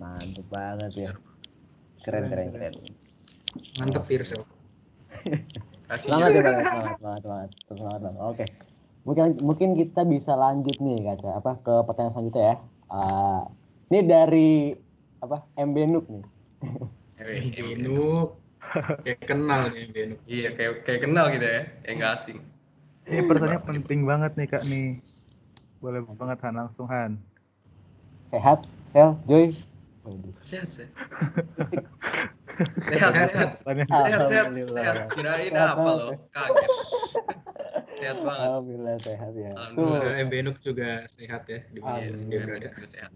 mantap 0.00 0.46
banget 0.48 0.92
ya. 0.96 1.12
Keren, 2.02 2.26
keren, 2.30 2.48
keren. 2.52 2.74
Mantap 3.78 4.04
Virsel. 4.08 4.42
Kasih 5.88 6.08
Semangat 6.08 6.30
ya 6.32 6.40
semangat, 6.40 6.96
semangat, 6.98 7.20
semangat, 7.22 7.50
semangat 7.68 8.00
bang. 8.00 8.16
Oke, 8.18 8.46
mungkin 9.04 9.24
mungkin 9.42 9.68
kita 9.76 10.02
bisa 10.08 10.32
lanjut 10.34 10.76
nih 10.80 10.98
kaca 11.04 11.30
apa 11.38 11.52
ke 11.60 11.74
pertanyaan 11.84 12.12
selanjutnya 12.12 12.44
ya. 12.44 12.56
Ah, 12.92 13.42
ini 13.92 14.00
dari 14.04 14.50
apa 15.22 15.46
MB 15.56 15.76
Nuk 15.88 16.06
nih. 16.10 16.24
Eh, 17.22 17.54
eh, 17.54 17.62
Benuk. 17.62 18.40
Kayak 19.04 19.20
kenal 19.26 19.62
nih 19.70 19.84
Benuk. 19.90 20.20
Iya, 20.26 20.48
kayak 20.56 20.72
kayak 20.86 21.00
kenal 21.06 21.26
gitu 21.30 21.46
ya. 21.46 21.62
Kayak 21.84 21.94
nggak 21.98 22.12
asing. 22.18 22.38
Ini 23.02 23.22
pertanyaan 23.26 23.62
penting 23.66 24.00
banget 24.06 24.32
nih 24.38 24.46
Kak 24.46 24.64
nih. 24.66 25.02
Boleh 25.82 26.00
banget 26.06 26.38
Han, 26.46 26.54
langsung 26.54 26.86
Han. 26.86 27.18
Sehat, 28.30 28.62
Sel, 28.94 29.18
Joy. 29.26 29.52
Sehat, 30.46 30.68
sehat. 30.70 30.90
sehat, 32.86 33.12
sehat. 33.30 33.50
Sehat, 33.62 34.20
sehat. 34.26 34.46
Kirain 35.12 35.52
apa 35.52 35.80
lo? 35.80 36.06
ya. 36.08 36.16
Kaget. 36.30 36.70
Sehat 37.96 38.16
banget. 38.20 38.46
Alhamdulillah 38.46 38.96
sehat 39.00 39.32
ya. 39.34 39.50
Alhamdulillah. 39.54 40.00
Semoga 40.02 40.24
Benuk 40.28 40.56
juga 40.60 40.90
sehat 41.06 41.42
ya 41.46 41.60
di 41.70 41.78
mana 41.78 42.12
sehat. 42.84 43.10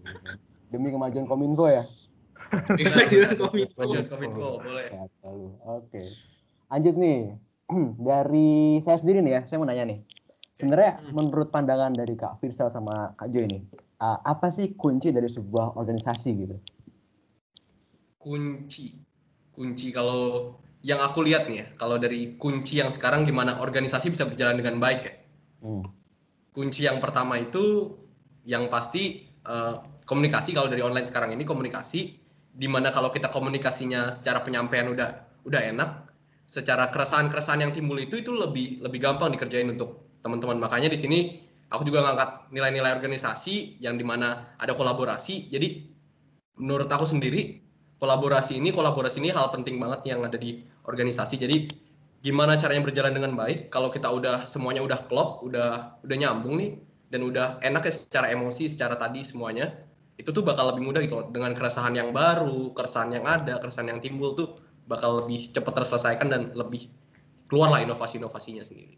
demi 0.67 0.89
kemajuan 0.91 1.25
Kominfo 1.25 1.65
ya. 1.67 1.83
Kemajuan 2.75 3.31
Kominfo. 3.35 3.75
Kemajuan 3.75 4.05
Kominfo, 4.07 4.49
boleh. 4.59 4.87
Sehat 4.89 5.09
selalu. 5.19 5.47
Oke. 5.63 6.03
Lanjut 6.67 6.95
nih. 6.95 7.19
dari 7.99 8.79
saya 8.79 8.95
sendiri 8.95 9.19
nih 9.19 9.33
ya, 9.35 9.41
saya 9.43 9.59
mau 9.59 9.67
nanya 9.67 9.83
nih. 9.91 9.99
Sebenarnya 10.55 11.03
Hmm. 11.03 11.13
menurut 11.13 11.51
pandangan 11.51 11.91
dari 11.91 12.15
Kak 12.15 12.39
Firsel 12.39 12.71
sama 12.71 13.11
Kak 13.13 13.27
Joy 13.29 13.45
nih, 13.45 13.61
uh, 13.99 14.17
apa 14.23 14.47
sih 14.49 14.73
kunci 14.73 15.11
dari 15.11 15.27
sebuah 15.27 15.75
organisasi 15.75 16.29
gitu? 16.33 16.55
Kunci. 18.17 18.97
Kunci 19.57 19.89
kalau 19.89 20.53
yang 20.85 21.01
aku 21.01 21.25
lihat 21.25 21.49
nih 21.49 21.65
ya, 21.65 21.67
kalau 21.81 21.97
dari 21.97 22.37
kunci 22.37 22.77
yang 22.77 22.93
sekarang 22.93 23.25
gimana 23.25 23.57
organisasi 23.57 24.13
bisa 24.13 24.29
berjalan 24.29 24.61
dengan 24.61 24.77
baik 24.77 25.01
ya. 25.01 25.13
Hmm. 25.65 25.89
Kunci 26.53 26.85
yang 26.85 27.01
pertama 27.01 27.41
itu 27.41 27.97
yang 28.45 28.69
pasti 28.69 29.25
eh, 29.25 29.75
komunikasi 30.05 30.53
kalau 30.53 30.69
dari 30.69 30.85
online 30.85 31.09
sekarang 31.09 31.33
ini 31.33 31.41
komunikasi 31.41 32.15
di 32.57 32.67
mana 32.69 32.89
kalau 32.89 33.09
kita 33.09 33.29
komunikasinya 33.29 34.09
secara 34.13 34.41
penyampaian 34.41 34.89
udah 34.89 35.09
udah 35.45 35.61
enak 35.61 36.09
secara 36.47 36.89
keresahan-keresahan 36.89 37.61
yang 37.61 37.73
timbul 37.75 37.99
itu 37.99 38.23
itu 38.23 38.31
lebih 38.33 38.81
lebih 38.81 39.03
gampang 39.03 39.35
dikerjain 39.35 39.67
untuk 39.67 40.07
teman-teman 40.23 40.57
makanya 40.57 40.89
di 40.89 40.97
sini 40.97 41.19
aku 41.69 41.83
juga 41.83 42.07
ngangkat 42.07 42.49
nilai-nilai 42.55 42.95
organisasi 42.97 43.83
yang 43.83 43.99
di 43.99 44.05
mana 44.07 44.55
ada 44.57 44.73
kolaborasi 44.73 45.51
jadi 45.51 45.85
menurut 46.57 46.87
aku 46.89 47.05
sendiri 47.05 47.66
kolaborasi 47.97 48.57
ini 48.57 48.69
kolaborasi 48.73 49.17
ini 49.21 49.33
hal 49.33 49.49
penting 49.53 49.81
banget 49.81 50.05
yang 50.05 50.21
ada 50.25 50.37
di 50.37 50.61
organisasi 50.85 51.41
jadi 51.41 51.67
gimana 52.21 52.57
caranya 52.57 52.85
berjalan 52.85 53.13
dengan 53.17 53.33
baik 53.37 53.69
kalau 53.69 53.93
kita 53.93 54.09
udah 54.09 54.43
semuanya 54.43 54.81
udah 54.81 54.99
klop 55.05 55.45
udah 55.45 56.01
udah 56.01 56.15
nyambung 56.17 56.57
nih 56.57 56.71
dan 57.13 57.23
udah 57.23 57.61
enak 57.63 57.87
ya 57.87 57.93
secara 57.93 58.33
emosi 58.33 58.67
secara 58.67 58.99
tadi 58.99 59.23
semuanya 59.23 59.71
itu 60.17 60.33
tuh 60.33 60.41
bakal 60.41 60.73
lebih 60.73 60.89
mudah 60.89 61.01
gitu 61.05 61.29
dengan 61.29 61.53
keresahan 61.53 61.93
yang 61.93 62.09
baru 62.09 62.73
keresahan 62.73 63.13
yang 63.13 63.25
ada 63.25 63.61
keresahan 63.61 63.93
yang 63.93 64.01
timbul 64.01 64.33
tuh 64.33 64.57
bakal 64.87 65.23
lebih 65.23 65.51
cepat 65.51 65.83
terselesaikan 65.83 66.27
dan 66.31 66.41
lebih 66.55 66.89
keluarlah 67.51 67.83
inovasi-inovasinya 67.83 68.63
sendiri. 68.63 68.95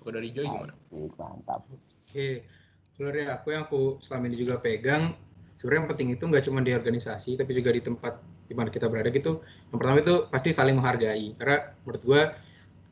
Kalau 0.00 0.12
dari 0.12 0.28
Joy 0.32 0.44
gimana? 0.44 0.72
Asik, 0.76 1.12
mantap. 1.16 1.64
Oke, 1.68 2.44
kalau 2.96 3.08
dari 3.12 3.24
aku 3.28 3.46
yang 3.52 3.64
aku 3.64 3.82
selama 4.04 4.24
ini 4.28 4.36
juga 4.36 4.60
pegang, 4.60 5.16
sebenarnya 5.64 5.80
yang 5.80 5.90
penting 5.96 6.08
itu 6.12 6.24
nggak 6.28 6.44
cuma 6.44 6.60
di 6.60 6.76
organisasi, 6.76 7.40
tapi 7.40 7.56
juga 7.56 7.72
di 7.72 7.80
tempat 7.80 8.20
di 8.20 8.52
mana 8.52 8.68
kita 8.68 8.84
berada 8.84 9.08
gitu. 9.08 9.40
Yang 9.72 9.78
pertama 9.80 9.96
itu 10.04 10.14
pasti 10.28 10.52
saling 10.52 10.76
menghargai. 10.76 11.32
Karena 11.40 11.72
menurut 11.88 12.02
gua 12.04 12.22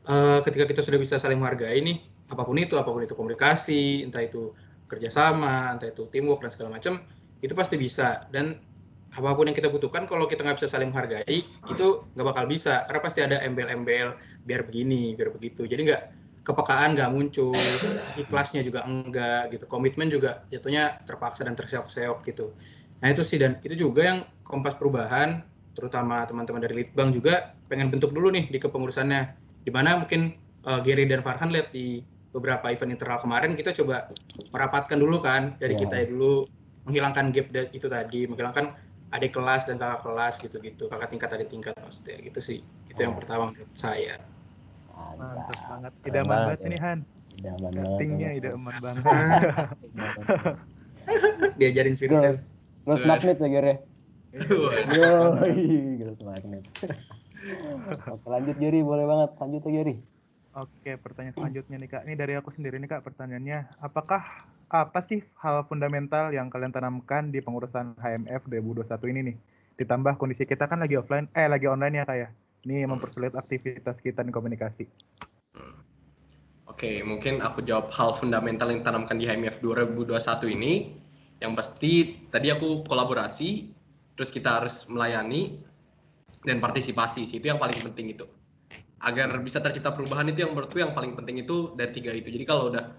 uh, 0.09 0.41
ketika 0.41 0.65
kita 0.65 0.81
sudah 0.81 0.97
bisa 0.97 1.21
saling 1.21 1.37
menghargai 1.37 1.77
nih, 1.85 2.01
apa 2.33 2.41
pun 2.41 2.57
itu, 2.57 2.73
apa 2.73 2.89
pun 2.89 3.05
itu 3.05 3.13
komunikasi, 3.13 4.09
entah 4.09 4.25
itu 4.25 4.57
kerjasama, 4.89 5.77
entah 5.77 5.93
itu 5.93 6.09
teamwork 6.09 6.41
dan 6.41 6.49
segala 6.49 6.81
macam, 6.81 6.97
itu 7.45 7.53
pasti 7.53 7.77
bisa. 7.77 8.25
Dan 8.33 8.57
apa 9.13 9.29
pun 9.37 9.45
yang 9.45 9.53
kita 9.53 9.69
butuhkan 9.69 10.09
kalau 10.09 10.25
kita 10.25 10.41
nggak 10.41 10.57
bisa 10.57 10.73
saling 10.73 10.89
menghargai 10.89 11.45
itu 11.45 11.87
nggak 12.17 12.27
bakal 12.33 12.49
bisa 12.49 12.81
karena 12.89 13.01
pasti 13.05 13.21
ada 13.21 13.37
embel-embel 13.45 14.17
biar 14.41 14.65
begini 14.65 15.13
biar 15.13 15.29
begitu 15.29 15.69
jadi 15.69 15.81
nggak 15.85 16.01
kepekaan 16.43 16.93
nggak 16.93 17.09
muncul 17.09 17.55
ikhlasnya 18.19 18.61
juga 18.67 18.83
enggak 18.83 19.55
gitu. 19.55 19.65
Komitmen 19.65 20.11
juga 20.11 20.43
jatuhnya 20.51 20.99
terpaksa 21.07 21.47
dan 21.47 21.55
terseok-seok 21.55 22.19
gitu. 22.27 22.51
Nah 22.99 23.07
itu 23.11 23.23
sih 23.23 23.39
dan 23.39 23.59
itu 23.63 23.75
juga 23.79 24.01
yang 24.03 24.19
kompas 24.43 24.75
perubahan 24.75 25.43
terutama 25.73 26.27
teman-teman 26.27 26.61
dari 26.61 26.85
Litbang 26.85 27.09
juga 27.15 27.55
pengen 27.71 27.89
bentuk 27.89 28.11
dulu 28.11 28.29
nih 28.29 28.51
di 28.51 28.59
kepengurusannya. 28.59 29.21
Di 29.63 29.71
mana 29.71 29.95
mungkin 29.95 30.35
uh, 30.67 30.83
Gary 30.83 31.07
dan 31.07 31.23
Farhan 31.23 31.49
lihat 31.49 31.71
di 31.71 32.03
beberapa 32.35 32.67
event 32.67 32.91
internal 32.91 33.23
kemarin 33.23 33.55
kita 33.55 33.71
coba 33.71 34.11
merapatkan 34.51 34.99
dulu 34.99 35.23
kan 35.23 35.55
dari 35.61 35.79
yeah. 35.79 35.81
kita 35.87 36.11
dulu 36.11 36.49
menghilangkan 36.83 37.31
gap 37.31 37.47
itu 37.71 37.87
tadi 37.87 38.27
menghilangkan 38.27 38.75
adik 39.13 39.37
kelas 39.37 39.69
dan 39.69 39.77
kakak 39.77 40.01
kelas 40.03 40.33
gitu-gitu 40.41 40.89
kakak 40.89 41.13
tingkat 41.13 41.29
adik 41.31 41.47
tingkat 41.47 41.73
maksudnya 41.79 42.19
gitu 42.19 42.39
sih. 42.43 42.59
Itu 42.91 42.99
yang 42.99 43.15
oh. 43.15 43.17
pertama 43.21 43.53
menurut 43.53 43.71
saya 43.71 44.19
mantap 44.93 45.59
banget 45.69 45.93
idaman 46.07 46.29
banget 46.29 46.59
ini 46.65 46.77
Han 46.79 46.99
idaman 47.37 47.73
banget 47.77 47.99
idaman 48.39 48.75
banget 48.81 49.05
diajarin 51.59 51.95
virtual 51.99 52.35
terus 52.83 53.03
magnet 53.05 53.37
ya 53.41 53.49
Gere 53.49 53.75
Yoi, 54.33 56.01
terus 56.01 56.19
magnet 56.25 56.65
Oke, 57.43 58.27
lanjut 58.31 58.55
Giri, 58.55 58.79
boleh 58.79 59.03
banget. 59.03 59.35
Lanjut 59.35 59.61
ya 59.67 59.71
Giri. 59.83 59.95
Oke, 60.53 60.91
pertanyaan 61.01 61.35
selanjutnya 61.35 61.77
nih 61.81 61.89
Kak. 61.89 62.03
Ini 62.05 62.13
dari 62.15 62.33
aku 62.37 62.53
sendiri 62.53 62.77
nih 62.77 62.87
Kak 62.87 63.03
pertanyaannya. 63.03 63.81
Apakah 63.81 64.47
apa 64.69 64.99
sih 65.01 65.25
hal 65.41 65.65
fundamental 65.67 66.31
yang 66.31 66.47
kalian 66.47 66.71
tanamkan 66.71 67.33
di 67.33 67.41
pengurusan 67.41 67.97
HMF 67.99 68.47
2021 68.47 69.11
ini 69.11 69.19
nih? 69.33 69.35
Ditambah 69.81 70.15
kondisi 70.21 70.45
kita 70.45 70.69
kan 70.69 70.79
lagi 70.79 70.95
offline, 70.95 71.27
eh 71.33 71.49
lagi 71.49 71.65
online 71.65 71.99
ya 71.99 72.05
kayak. 72.05 72.29
Ini 72.63 72.87
mempersulit 72.87 73.35
aktivitas 73.35 73.99
kita 73.99 74.23
di 74.23 74.31
komunikasi. 74.31 74.87
Oke, 76.63 77.03
mungkin 77.03 77.43
aku 77.43 77.59
jawab 77.59 77.91
hal 77.91 78.15
fundamental 78.15 78.71
yang 78.71 78.79
ditanamkan 78.79 79.19
di 79.19 79.27
HMF 79.27 79.59
2021 79.59 80.15
ini. 80.55 80.95
Yang 81.43 81.51
pasti 81.59 81.91
tadi 82.31 82.55
aku 82.55 82.87
kolaborasi, 82.87 83.67
terus 84.15 84.31
kita 84.31 84.63
harus 84.63 84.87
melayani 84.87 85.59
dan 86.47 86.63
partisipasi 86.63 87.27
itu 87.27 87.43
yang 87.43 87.59
paling 87.59 87.75
penting 87.83 88.15
itu. 88.15 88.23
Agar 89.03 89.35
bisa 89.43 89.59
tercipta 89.59 89.91
perubahan 89.91 90.31
itu 90.31 90.47
yang 90.47 90.55
menurutku 90.55 90.79
yang 90.79 90.95
paling 90.95 91.19
penting 91.19 91.43
itu 91.43 91.75
dari 91.75 91.91
tiga 91.91 92.15
itu. 92.15 92.31
Jadi 92.31 92.47
kalau 92.47 92.71
udah 92.71 92.95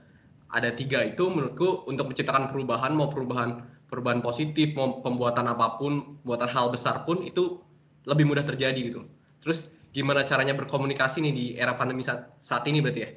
ada 0.53 0.71
tiga 0.77 1.01
itu 1.01 1.25
menurutku 1.25 1.89
untuk 1.89 2.13
menciptakan 2.13 2.53
perubahan 2.53 2.93
mau 2.93 3.09
perubahan 3.09 3.65
perubahan 3.89 4.21
positif 4.21 4.77
mau 4.77 5.01
pembuatan 5.01 5.51
apa 5.51 5.81
pun 5.81 6.21
pembuatan 6.23 6.51
hal 6.53 6.67
besar 6.71 7.03
pun 7.03 7.25
itu 7.27 7.59
lebih 8.05 8.29
mudah 8.29 8.47
terjadi 8.47 8.77
gitu 8.77 9.03
terus 9.45 9.69
gimana 9.93 10.25
caranya 10.25 10.57
berkomunikasi 10.57 11.21
nih 11.21 11.33
di 11.37 11.47
era 11.61 11.77
pandemi 11.77 12.01
saat, 12.01 12.33
saat 12.41 12.65
ini 12.65 12.81
berarti 12.81 13.03
ya? 13.05 13.11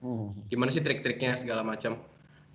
Hmm. 0.00 0.32
gimana 0.48 0.72
sih 0.72 0.80
trik-triknya 0.80 1.36
segala 1.36 1.60
macam? 1.60 2.00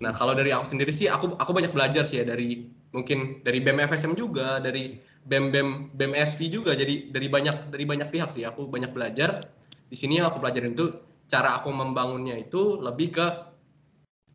Nah 0.02 0.12
kalau 0.14 0.34
dari 0.34 0.50
aku 0.50 0.66
sendiri 0.66 0.90
sih 0.90 1.06
aku 1.06 1.38
aku 1.38 1.50
banyak 1.54 1.70
belajar 1.70 2.02
sih 2.02 2.20
ya 2.20 2.24
dari 2.26 2.68
mungkin 2.90 3.40
dari 3.46 3.62
BEM 3.62 3.86
FSM 3.86 4.12
juga 4.18 4.58
dari 4.58 4.98
BEM 5.26 5.54
BEM 5.54 5.68
BEM 5.94 6.12
SV 6.14 6.40
juga. 6.50 6.74
Jadi 6.74 7.10
dari 7.14 7.26
banyak 7.30 7.70
dari 7.70 7.84
banyak 7.86 8.08
pihak 8.10 8.30
sih 8.34 8.44
aku 8.44 8.66
banyak 8.66 8.90
belajar. 8.90 9.46
Di 9.86 9.94
sini 9.94 10.18
yang 10.18 10.28
aku 10.28 10.42
pelajarin 10.42 10.74
itu 10.74 10.90
cara 11.30 11.58
aku 11.58 11.70
membangunnya 11.70 12.34
itu 12.34 12.78
lebih 12.82 13.14
ke 13.14 13.26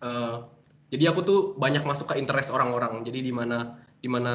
uh, 0.04 0.48
jadi 0.92 1.08
aku 1.12 1.20
tuh 1.24 1.40
banyak 1.56 1.88
masuk 1.88 2.12
ke 2.12 2.16
interest 2.20 2.52
orang-orang. 2.52 3.04
Jadi 3.08 3.20
di 3.24 3.34
mana 3.36 3.80
di 4.02 4.10
mana 4.12 4.34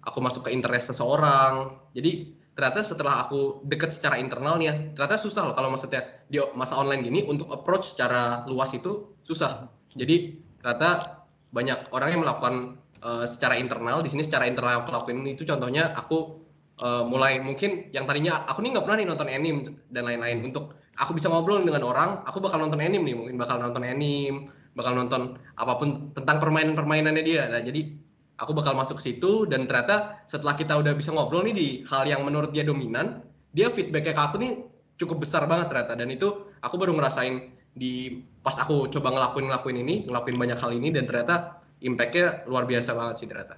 aku 0.00 0.18
masuk 0.22 0.48
ke 0.48 0.50
interest 0.54 0.94
seseorang. 0.94 1.76
Jadi 1.92 2.32
ternyata 2.56 2.80
setelah 2.80 3.28
aku 3.28 3.60
deket 3.68 3.92
secara 3.92 4.16
internalnya 4.16 4.96
ternyata 4.96 5.20
susah 5.20 5.44
loh 5.44 5.54
kalau 5.54 5.68
maksudnya 5.68 6.24
di 6.32 6.40
masa 6.56 6.80
online 6.80 7.04
gini 7.04 7.20
untuk 7.28 7.52
approach 7.52 7.92
secara 7.92 8.48
luas 8.48 8.72
itu 8.72 9.12
susah. 9.22 9.68
Jadi 9.92 10.40
ternyata 10.64 11.20
banyak 11.52 11.92
orang 11.92 12.08
yang 12.16 12.20
melakukan 12.24 12.80
uh, 13.04 13.28
secara 13.28 13.60
internal 13.60 14.00
di 14.00 14.08
sini 14.08 14.24
secara 14.24 14.48
internal 14.48 14.82
aku 14.82 14.90
lakuin 14.90 15.20
itu 15.28 15.44
contohnya 15.44 15.92
aku 15.92 16.40
uh, 16.80 17.04
mulai 17.04 17.44
mungkin 17.44 17.92
yang 17.92 18.08
tadinya 18.08 18.48
aku 18.48 18.64
nih 18.64 18.72
nggak 18.72 18.84
pernah 18.88 18.98
nih 19.04 19.06
nonton 19.12 19.28
anime 19.28 19.60
dan 19.92 20.02
lain-lain. 20.08 20.40
Untuk 20.48 20.72
aku 20.96 21.12
bisa 21.12 21.28
ngobrol 21.28 21.60
dengan 21.60 21.84
orang 21.84 22.24
aku 22.24 22.40
bakal 22.40 22.56
nonton 22.56 22.80
anime 22.80 23.04
nih 23.04 23.16
mungkin 23.20 23.36
bakal 23.36 23.60
nonton 23.60 23.84
anime 23.84 24.48
bakal 24.76 24.92
nonton 24.92 25.40
apa 25.56 25.72
pun 25.80 26.12
tentang 26.12 26.36
permainan-permainannya 26.40 27.24
dia. 27.24 27.48
Nah, 27.48 27.64
jadi 27.64 27.96
aku 28.36 28.52
bakal 28.52 28.76
masuk 28.76 29.00
ke 29.00 29.12
situ 29.12 29.48
dan 29.48 29.64
ternyata 29.64 30.20
setelah 30.28 30.56
kita 30.56 30.76
udah 30.76 30.92
bisa 30.92 31.12
ngobrol 31.12 31.44
nih 31.44 31.54
di 31.56 31.68
hal 31.88 32.04
yang 32.04 32.24
menurut 32.24 32.52
dia 32.52 32.64
dominan, 32.64 33.24
dia 33.56 33.72
feedbacknya 33.72 34.12
ke 34.12 34.22
aku 34.22 34.36
nih 34.36 34.52
cukup 35.00 35.24
besar 35.24 35.48
banget 35.48 35.72
ternyata. 35.72 35.96
Dan 35.96 36.12
itu 36.12 36.52
aku 36.60 36.76
baru 36.76 36.92
ngerasain 36.96 37.52
di 37.76 38.24
pas 38.40 38.56
aku 38.56 38.88
coba 38.88 39.12
ngelakuin 39.12 39.52
ngelakuin 39.52 39.78
ini 39.84 39.94
ngelakuin 40.08 40.36
banyak 40.40 40.58
hal 40.60 40.72
ini 40.72 40.88
dan 40.92 41.04
ternyata 41.04 41.60
impactnya 41.84 42.48
luar 42.48 42.64
biasa 42.64 42.96
banget 42.96 43.14
sih 43.24 43.28
ternyata. 43.28 43.56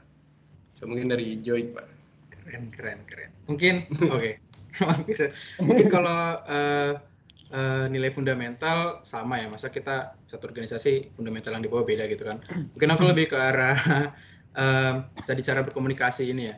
So, 0.79 0.87
mungkin 0.87 1.11
dari 1.11 1.39
Joy 1.43 1.75
pak. 1.75 1.87
Keren 2.31 2.71
keren 2.71 2.99
keren. 3.07 3.31
Mungkin 3.51 3.75
oke. 4.15 4.15
Okay. 4.15 4.33
mungkin 5.67 5.87
kalau 5.91 6.39
uh, 6.47 6.93
uh, 7.51 7.85
nilai 7.91 8.15
fundamental 8.15 9.03
sama 9.03 9.43
ya 9.43 9.51
masa 9.51 9.75
kita 9.75 10.15
satu 10.31 10.47
organisasi 10.47 11.19
fundamental 11.19 11.59
yang 11.59 11.67
di 11.67 11.71
bawah 11.71 11.83
beda 11.83 12.07
gitu 12.07 12.23
kan. 12.27 12.39
Mungkin 12.79 12.89
aku 12.95 13.03
lebih 13.11 13.35
ke 13.35 13.37
arah 13.39 13.79
uh, 14.59 15.07
tadi 15.23 15.41
cara 15.47 15.62
berkomunikasi 15.62 16.29
ini 16.35 16.43
ya. 16.50 16.57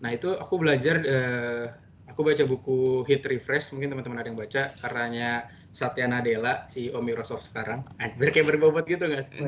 Nah 0.00 0.10
itu 0.14 0.32
aku 0.32 0.54
belajar 0.62 1.02
uh, 1.02 1.64
aku 2.06 2.20
baca 2.22 2.42
buku 2.46 3.02
Hit 3.10 3.26
Refresh 3.26 3.74
mungkin 3.74 3.92
teman-teman 3.92 4.18
ada 4.22 4.28
yang 4.30 4.38
baca 4.38 4.62
karyanya 4.70 5.50
Satya 5.70 6.10
Nadella 6.10 6.66
si 6.66 6.90
Om 6.90 7.02
Microsoft 7.02 7.50
sekarang. 7.50 7.82
Biar 7.98 8.30
kayak 8.30 8.46
berbobot 8.54 8.86
gitu 8.86 9.06
nggak 9.06 9.22
sih 9.22 9.38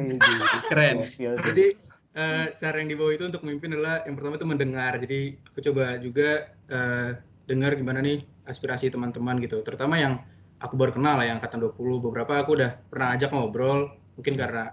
keren. 0.71 1.03
Jadi 1.19 1.67
uh, 2.15 2.47
cara 2.59 2.77
yang 2.83 2.91
dibawa 2.91 3.11
itu 3.15 3.25
untuk 3.27 3.43
memimpin 3.43 3.75
adalah 3.75 4.07
yang 4.07 4.15
pertama 4.15 4.35
itu 4.39 4.47
mendengar. 4.47 4.93
Jadi 5.03 5.21
aku 5.51 5.59
coba 5.71 5.85
juga 5.99 6.31
uh, 6.71 7.11
dengar 7.47 7.75
gimana 7.75 7.99
nih 7.99 8.23
aspirasi 8.47 8.91
teman-teman 8.91 9.43
gitu. 9.43 9.63
Terutama 9.67 9.99
yang 9.99 10.23
aku 10.63 10.79
baru 10.79 10.95
kenal 10.95 11.19
lah 11.19 11.27
yang 11.27 11.43
angkatan 11.43 11.59
20 11.59 12.07
beberapa 12.07 12.39
aku 12.39 12.55
udah 12.55 12.71
pernah 12.87 13.19
ajak 13.19 13.35
ngobrol 13.35 13.99
mungkin 14.15 14.39
karena 14.39 14.71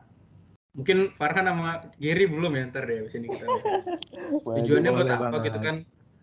mungkin 0.74 1.12
Farhan 1.18 1.50
sama 1.50 1.90
Gary 1.98 2.30
belum 2.30 2.54
ya 2.54 2.64
ntar 2.70 2.86
deh 2.86 3.10
sini 3.10 3.26
kita 3.26 3.46
tujuannya 4.62 4.90
buat 4.94 5.10
apa 5.10 5.26
banget. 5.30 5.46
gitu 5.50 5.60
kan? 5.60 5.76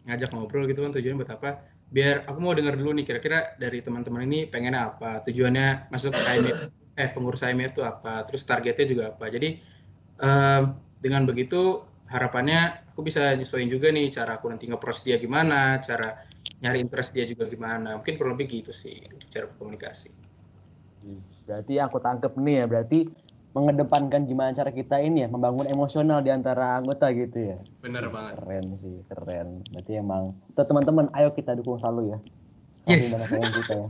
Ngajak 0.07 0.31
ngobrol 0.39 0.65
gitu 0.71 0.81
kan 0.87 0.91
tujuannya 0.95 1.19
buat 1.19 1.33
apa? 1.35 1.49
Biar 1.91 2.27
aku 2.27 2.39
mau 2.39 2.55
dengar 2.55 2.79
dulu 2.79 2.95
nih 2.99 3.05
kira-kira 3.07 3.59
dari 3.59 3.83
teman-teman 3.83 4.23
ini 4.27 4.47
pengennya 4.47 4.95
apa? 4.95 5.23
Tujuannya 5.27 5.91
masuk 5.91 6.15
ke 6.15 6.23
IMF 6.39 6.59
eh 6.97 7.09
pengurus 7.13 7.43
IMF 7.43 7.77
itu 7.77 7.83
apa? 7.83 8.25
Terus 8.31 8.43
targetnya 8.47 8.87
juga 8.87 9.05
apa? 9.13 9.27
Jadi 9.29 9.59
um, 10.23 10.63
dengan 11.03 11.27
begitu 11.27 11.83
harapannya 12.07 12.87
aku 12.95 13.03
bisa 13.03 13.35
nyesuaiin 13.35 13.67
juga 13.67 13.91
nih 13.91 14.15
cara 14.15 14.39
aku 14.39 14.47
nanti 14.47 14.71
nge 14.71 14.79
dia 15.03 15.19
gimana 15.19 15.83
cara 15.83 16.23
nyari 16.63 16.79
interest 16.79 17.13
dia 17.13 17.27
juga 17.27 17.51
gimana. 17.51 17.99
Mungkin 17.99 18.15
kurang 18.15 18.39
lebih 18.39 18.63
gitu 18.63 18.71
sih 18.71 19.03
cara 19.29 19.51
komunikasi. 19.59 20.15
Berarti 21.47 21.73
yang 21.79 21.87
aku 21.91 21.99
tangkep 22.03 22.33
nih 22.39 22.55
ya 22.63 22.67
berarti 22.67 23.01
mengedepankan 23.57 24.29
gimana 24.29 24.53
cara 24.53 24.69
kita 24.69 25.01
ini 25.01 25.25
ya 25.25 25.29
membangun 25.33 25.65
emosional 25.65 26.21
di 26.21 26.29
antara 26.29 26.77
anggota 26.77 27.09
gitu 27.17 27.57
ya. 27.57 27.59
Bener 27.81 28.13
banget. 28.13 28.37
Keren 28.37 28.67
sih, 28.85 29.01
keren. 29.09 29.49
Berarti 29.73 29.93
emang 29.97 30.37
tuh 30.53 30.69
teman-teman 30.69 31.09
ayo 31.17 31.33
kita 31.33 31.57
dukung 31.57 31.81
selalu 31.81 32.13
ya. 32.13 32.19
Yes. 32.85 33.17
kita 33.17 33.75
ya. 33.81 33.89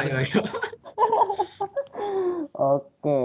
Ayo, 0.00 0.12
ayo. 0.24 0.40
Oke, 2.74 3.20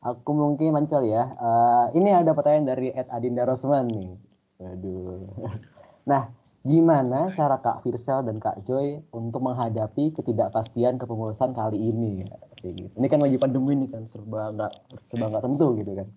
aku 0.00 0.30
mungkin 0.32 0.72
mancol 0.72 1.04
ya. 1.04 1.28
Eh, 1.36 2.00
ini 2.00 2.16
ada 2.16 2.32
pertanyaan 2.32 2.72
dari 2.72 2.88
Ed 2.88 3.12
Adinda 3.12 3.44
Rosman 3.44 3.92
nih. 3.92 4.10
Waduh. 4.56 5.28
Nah, 6.00 6.32
gimana 6.60 7.32
cara 7.32 7.56
Kak 7.56 7.80
Firsel 7.80 8.20
dan 8.28 8.36
Kak 8.36 8.68
Joy 8.68 9.00
untuk 9.16 9.40
menghadapi 9.40 10.12
ketidakpastian 10.12 11.00
kepengurusan 11.00 11.56
kali 11.56 11.80
ini? 11.80 12.28
Ya, 12.28 12.36
kayak 12.60 12.74
gitu. 12.76 12.94
Ini 13.00 13.06
kan 13.08 13.20
lagi 13.24 13.36
pandemi 13.40 13.72
nih 13.80 13.88
kan 13.88 14.04
serba 14.04 14.52
nggak 14.52 14.72
serba 15.08 15.32
nggak 15.32 15.44
tentu 15.48 15.66
gitu 15.80 15.92
kan. 15.96 16.08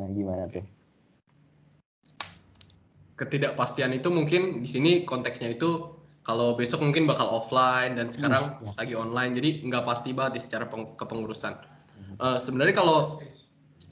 Nah, 0.00 0.08
gimana 0.08 0.44
tuh? 0.48 0.64
Ketidakpastian 3.20 3.92
itu 3.92 4.08
mungkin 4.08 4.64
di 4.64 4.68
sini 4.68 5.04
konteksnya 5.04 5.52
itu 5.52 5.92
kalau 6.24 6.56
besok 6.56 6.80
mungkin 6.80 7.04
bakal 7.04 7.28
offline 7.28 7.98
dan 7.98 8.08
sekarang 8.08 8.56
ya. 8.62 8.72
lagi 8.78 8.94
online 8.96 9.36
jadi 9.36 9.50
nggak 9.68 9.84
pasti 9.84 10.16
banget 10.16 10.40
secara 10.40 10.70
peng- 10.70 10.96
kepengurusan. 10.96 11.52
Eh, 12.22 12.38
sebenarnya 12.40 12.74
kalau 12.80 13.20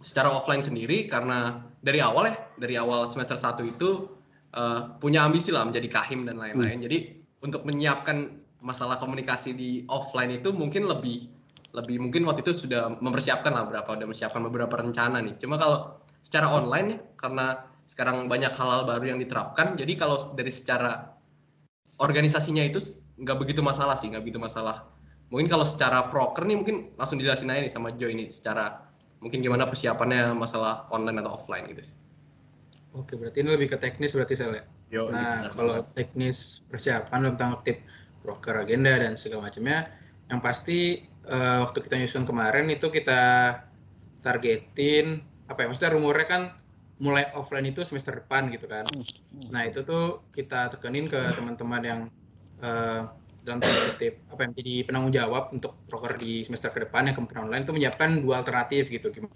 secara 0.00 0.32
offline 0.32 0.64
sendiri 0.64 1.04
karena 1.10 1.60
dari 1.84 2.00
awal 2.00 2.30
ya 2.30 2.36
dari 2.56 2.74
awal 2.80 3.04
semester 3.04 3.36
1 3.36 3.66
itu 3.66 4.19
eh, 4.54 4.80
punya 4.98 5.26
ambisi 5.26 5.50
lah 5.54 5.66
menjadi 5.66 5.88
kahim 5.90 6.26
dan 6.26 6.38
lain-lain. 6.38 6.78
Jadi 6.82 6.98
untuk 7.40 7.64
menyiapkan 7.64 8.40
masalah 8.60 9.00
komunikasi 9.00 9.56
di 9.56 9.70
offline 9.88 10.36
itu 10.36 10.52
mungkin 10.52 10.84
lebih 10.84 11.32
lebih 11.70 12.02
mungkin 12.02 12.26
waktu 12.26 12.42
itu 12.42 12.66
sudah 12.66 12.98
mempersiapkan 12.98 13.54
lah 13.54 13.64
berapa 13.64 13.86
udah 13.86 14.06
menyiapkan 14.10 14.42
beberapa 14.50 14.74
rencana 14.82 15.22
nih. 15.22 15.38
Cuma 15.38 15.56
kalau 15.56 16.02
secara 16.20 16.50
online 16.50 16.86
ya 16.94 16.98
karena 17.16 17.46
sekarang 17.86 18.30
banyak 18.30 18.54
hal-hal 18.54 18.86
baru 18.86 19.14
yang 19.14 19.18
diterapkan. 19.22 19.74
Jadi 19.78 19.92
kalau 19.98 20.18
dari 20.34 20.50
secara 20.50 21.14
organisasinya 21.98 22.62
itu 22.62 22.78
nggak 23.18 23.38
begitu 23.38 23.60
masalah 23.62 23.94
sih, 23.94 24.10
nggak 24.10 24.22
begitu 24.22 24.38
masalah. 24.42 24.90
Mungkin 25.30 25.46
kalau 25.46 25.62
secara 25.62 26.10
proker 26.10 26.42
nih 26.42 26.58
mungkin 26.58 26.76
langsung 26.98 27.22
dijelasin 27.22 27.50
aja 27.50 27.60
nih 27.62 27.70
sama 27.70 27.94
Joy 27.94 28.18
ini 28.18 28.26
secara 28.26 28.82
mungkin 29.22 29.38
gimana 29.44 29.68
persiapannya 29.68 30.34
masalah 30.34 30.90
online 30.90 31.22
atau 31.22 31.38
offline 31.38 31.70
gitu 31.70 31.92
sih. 31.92 31.96
Oke, 32.90 33.14
berarti 33.14 33.46
ini 33.46 33.50
lebih 33.54 33.68
ke 33.70 33.78
teknis 33.78 34.10
berarti 34.14 34.34
saya. 34.34 34.66
Yo, 34.90 35.10
Nah, 35.14 35.46
benar 35.46 35.52
kalau 35.54 35.74
banget. 35.78 35.94
teknis 35.94 36.66
persiapan 36.66 37.18
dalam 37.22 37.36
tanda 37.38 37.56
kutip 37.62 37.78
broker 38.26 38.66
agenda 38.66 38.92
dan 38.98 39.14
segala 39.14 39.46
macamnya, 39.46 39.86
yang 40.26 40.40
pasti 40.42 40.78
eh, 41.30 41.58
waktu 41.62 41.78
kita 41.86 41.94
nyusun 42.02 42.26
kemarin 42.26 42.66
itu 42.70 42.90
kita 42.90 43.20
targetin 44.24 45.22
apa 45.46 45.58
ya? 45.62 45.66
Maksudnya 45.70 45.92
rumornya 45.94 46.26
kan 46.26 46.42
mulai 47.00 47.32
offline 47.32 47.70
itu 47.70 47.80
semester 47.86 48.12
depan 48.20 48.50
gitu 48.52 48.66
kan. 48.68 48.84
Nah 49.32 49.62
itu 49.64 49.80
tuh 49.86 50.26
kita 50.36 50.68
tekenin 50.74 51.06
ke 51.08 51.20
teman-teman 51.32 51.82
yang 51.82 52.00
eh, 52.60 53.00
dalam 53.40 53.58
tanda 53.62 53.80
kutip 53.88 54.20
apa 54.28 54.40
yang 54.44 54.52
jadi 54.52 54.74
penanggung 54.84 55.14
jawab 55.16 55.48
untuk 55.56 55.72
broker 55.88 56.12
di 56.20 56.44
semester 56.44 56.68
ke 56.74 56.84
depan 56.84 57.08
yang 57.08 57.14
kemungkinan 57.16 57.48
online 57.48 57.64
itu 57.64 57.72
menyiapkan 57.72 58.20
dua 58.20 58.44
alternatif 58.44 58.92
gitu 58.92 59.08
gimana 59.08 59.32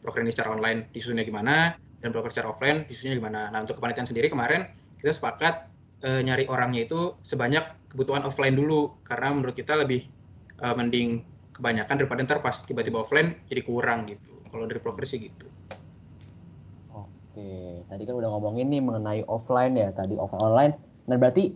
broker 0.00 0.20
ini 0.20 0.32
secara 0.32 0.52
online 0.52 0.92
disusunnya 0.92 1.24
gimana 1.24 1.76
dan 2.02 2.08
broker 2.10 2.30
secara 2.30 2.52
offline 2.52 2.84
disusunnya 2.84 3.16
gimana. 3.18 3.48
Nah 3.48 3.64
untuk 3.64 3.78
kepanitiaan 3.80 4.08
sendiri 4.08 4.28
kemarin 4.28 4.68
kita 5.00 5.14
sepakat 5.14 5.72
eh, 6.04 6.20
nyari 6.20 6.46
orangnya 6.50 6.84
itu 6.84 7.16
sebanyak 7.22 7.90
kebutuhan 7.92 8.24
offline 8.26 8.56
dulu 8.56 9.00
karena 9.06 9.32
menurut 9.32 9.56
kita 9.56 9.78
lebih 9.78 10.06
eh, 10.60 10.74
mending 10.74 11.24
kebanyakan 11.52 11.94
daripada 12.00 12.24
ntar 12.24 12.38
pas 12.40 12.56
tiba-tiba 12.64 13.04
offline 13.04 13.44
jadi 13.46 13.60
kurang 13.62 14.08
gitu. 14.08 14.32
Kalau 14.48 14.64
dari 14.68 14.80
broker 14.80 15.04
sih 15.08 15.20
gitu. 15.20 15.48
Oke, 16.92 17.84
tadi 17.88 18.02
kan 18.04 18.14
udah 18.16 18.28
ngomongin 18.36 18.68
nih 18.68 18.82
mengenai 18.84 19.22
offline 19.24 19.72
ya, 19.76 19.88
tadi 19.92 20.16
offline 20.20 20.44
online. 20.44 20.72
Nah, 21.08 21.16
berarti 21.16 21.52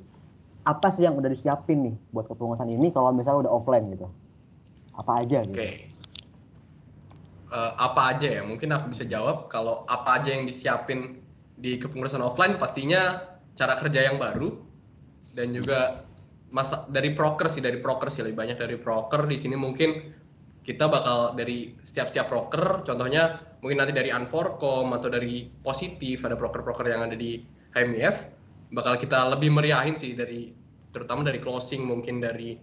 apa 0.67 0.89
sih 0.89 1.05
yang 1.05 1.15
udah 1.15 1.29
disiapin 1.29 1.93
nih 1.93 1.95
buat 2.11 2.27
kepengurusan 2.27 2.67
ini 2.73 2.91
kalau 2.91 3.13
misalnya 3.13 3.47
udah 3.49 3.53
offline 3.53 3.85
gitu? 3.93 4.09
Apa 4.97 5.21
aja 5.25 5.45
gitu? 5.45 5.61
Eh, 7.47 7.73
apa 7.79 8.11
aja 8.11 8.27
ya? 8.27 8.43
Mungkin 8.43 8.75
aku 8.75 8.91
bisa 8.91 9.07
jawab 9.07 9.47
kalau 9.47 9.87
apa 9.87 10.19
aja 10.19 10.35
yang 10.35 10.51
disiapin 10.51 11.23
di 11.55 11.79
kepengurusan 11.79 12.19
offline 12.19 12.59
pastinya 12.59 13.23
cara 13.55 13.79
kerja 13.79 14.11
yang 14.11 14.19
baru 14.19 14.51
dan 15.33 15.55
juga 15.55 16.05
masa 16.51 16.85
dari 16.91 17.15
proker 17.17 17.49
sih 17.49 17.65
dari 17.65 17.81
proker 17.81 18.13
sih 18.13 18.27
lebih 18.27 18.37
banyak 18.37 18.59
dari 18.61 18.77
proker 18.77 19.25
di 19.25 19.41
sini 19.41 19.57
mungkin 19.57 20.13
kita 20.61 20.85
bakal 20.91 21.33
dari 21.33 21.73
setiap-setiap 21.87 22.29
proker 22.29 22.85
contohnya 22.85 23.41
mungkin 23.65 23.81
nanti 23.81 23.97
dari 23.97 24.13
Unforcom 24.13 24.93
atau 24.93 25.09
dari 25.09 25.49
positif 25.65 26.29
ada 26.29 26.37
proker-proker 26.37 26.93
yang 26.93 27.09
ada 27.09 27.17
di 27.17 27.41
HMIF 27.73 28.17
bakal 28.77 29.01
kita 29.01 29.33
lebih 29.33 29.49
meriahin 29.55 29.97
sih 29.97 30.13
dari 30.13 30.53
terutama 30.93 31.25
dari 31.25 31.41
closing 31.41 31.89
mungkin 31.89 32.21
dari 32.21 32.59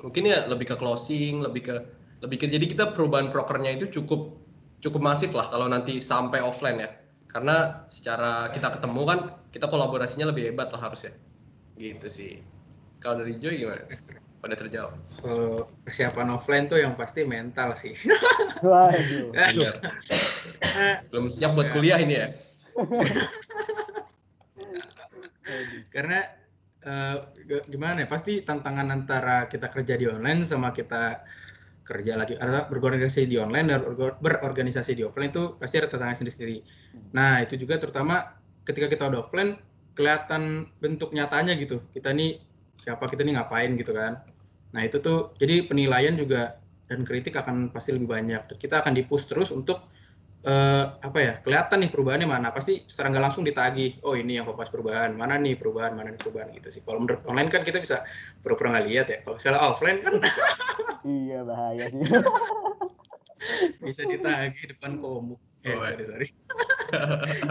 mungkin 0.00 0.22
ya 0.24 0.48
lebih 0.48 0.72
ke 0.72 0.76
closing 0.80 1.44
lebih 1.44 1.62
ke 1.68 1.76
lebih 2.18 2.36
ke 2.42 2.46
jadi 2.50 2.66
kita 2.66 2.84
perubahan 2.94 3.30
prokernya 3.30 3.78
itu 3.78 3.86
cukup 4.00 4.42
cukup 4.82 5.00
masif 5.02 5.30
lah 5.34 5.46
kalau 5.50 5.66
nanti 5.70 5.98
sampai 6.02 6.42
offline 6.42 6.78
ya 6.82 6.90
karena 7.28 7.84
secara 7.92 8.48
kita 8.50 8.72
ketemu 8.74 9.02
kan 9.04 9.18
kita 9.52 9.66
kolaborasinya 9.68 10.30
lebih 10.32 10.50
hebat 10.50 10.72
lah 10.74 10.90
harusnya 10.90 11.12
gitu 11.78 12.08
sih 12.10 12.42
kalau 12.98 13.22
dari 13.22 13.38
Joy 13.38 13.62
gimana 13.62 13.86
pada 14.38 14.54
terjawab 14.54 14.94
Kalau 15.18 15.66
persiapan 15.82 16.30
offline 16.30 16.70
tuh 16.70 16.78
yang 16.78 16.94
pasti 16.94 17.26
mental 17.26 17.74
sih. 17.74 17.90
Waduh. 18.62 19.34
Benar. 19.34 19.74
belum 21.10 21.26
siap 21.26 21.58
buat 21.58 21.74
kuliah 21.74 21.98
ini 21.98 22.14
ya 22.14 22.28
Karena 25.94 26.22
eh, 26.84 27.16
g- 27.46 27.66
gimana 27.66 28.04
ya? 28.04 28.06
Pasti 28.06 28.44
tantangan 28.44 28.86
antara 28.92 29.48
kita 29.50 29.72
kerja 29.72 29.96
di 29.96 30.06
online 30.06 30.44
sama 30.44 30.70
kita 30.70 31.24
kerja 31.88 32.20
lagi 32.20 32.36
ada 32.36 32.68
berorganisasi 32.68 33.24
di 33.24 33.40
online 33.40 33.72
dan 33.72 33.80
beror- 33.80 34.20
berorganisasi 34.20 34.92
di 34.92 35.08
offline 35.08 35.32
itu 35.32 35.56
pasti 35.56 35.80
ada 35.80 35.88
tantangan 35.88 36.20
sendiri-sendiri. 36.20 36.58
Nah, 37.16 37.40
itu 37.40 37.56
juga 37.56 37.80
terutama 37.80 38.36
ketika 38.68 38.92
kita 38.92 39.08
udah 39.08 39.24
offline 39.24 39.56
kelihatan 39.96 40.68
bentuk 40.76 41.16
nyatanya 41.16 41.56
gitu. 41.56 41.80
Kita 41.96 42.12
nih 42.12 42.36
siapa 42.76 43.08
kita 43.08 43.24
nih 43.24 43.40
ngapain 43.40 43.72
gitu 43.80 43.96
kan. 43.96 44.20
Nah, 44.76 44.84
itu 44.84 45.00
tuh 45.00 45.32
jadi 45.40 45.64
penilaian 45.64 46.12
juga 46.12 46.60
dan 46.92 47.08
kritik 47.08 47.40
akan 47.40 47.72
pasti 47.72 47.96
lebih 47.96 48.12
banyak. 48.12 48.60
Kita 48.60 48.84
akan 48.84 48.92
dipush 48.92 49.24
terus 49.24 49.48
untuk 49.48 49.88
eh, 50.44 50.84
apa 51.02 51.18
ya 51.18 51.32
kelihatan 51.42 51.78
nih 51.82 51.90
perubahannya 51.90 52.28
mana. 52.30 52.48
Pasti 52.54 52.86
secara 52.86 53.10
nggak 53.10 53.24
langsung 53.30 53.42
ditagih 53.42 53.98
oh 54.06 54.14
ini 54.14 54.38
yang 54.38 54.46
fokus 54.46 54.70
perubahan 54.70 55.14
mana 55.14 55.34
nih 55.40 55.58
perubahan 55.58 55.98
mana 55.98 56.14
nih 56.14 56.20
perubahan 56.20 56.54
gitu 56.54 56.68
sih. 56.70 56.82
Kalau 56.86 57.02
menurut 57.02 57.22
online 57.26 57.50
kan 57.50 57.62
kita 57.66 57.82
bisa 57.82 58.06
pura-pura 58.42 58.78
nggak 58.78 58.86
lihat 58.86 59.06
ya. 59.10 59.18
Kalau 59.26 59.34
misalnya 59.36 59.60
offline 59.62 59.98
kan 60.04 60.14
Iya 61.08 61.40
bahaya 61.46 61.84
sih. 61.90 62.02
bisa 63.86 64.02
ditagih 64.06 64.74
depan 64.76 64.98
komuk. 64.98 65.40
Eh 65.66 65.74
Oh, 65.74 65.82
sorry 65.82 66.04
sorry. 66.06 66.26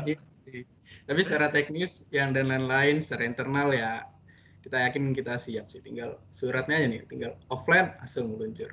Gitu 0.07 0.25
sih. 0.47 0.61
tapi 1.03 1.19
secara 1.23 1.51
teknis 1.51 2.07
yang 2.11 2.31
dan 2.31 2.47
lain-lain 2.47 3.03
secara 3.03 3.27
internal 3.27 3.71
ya 3.71 4.03
kita 4.63 4.79
yakin 4.87 5.11
kita 5.15 5.35
siap 5.39 5.67
sih. 5.71 5.79
Tinggal 5.83 6.19
suratnya 6.31 6.79
aja 6.79 6.87
nih 6.87 7.01
tinggal 7.07 7.35
offline 7.51 7.95
langsung 7.99 8.35
meluncur. 8.35 8.71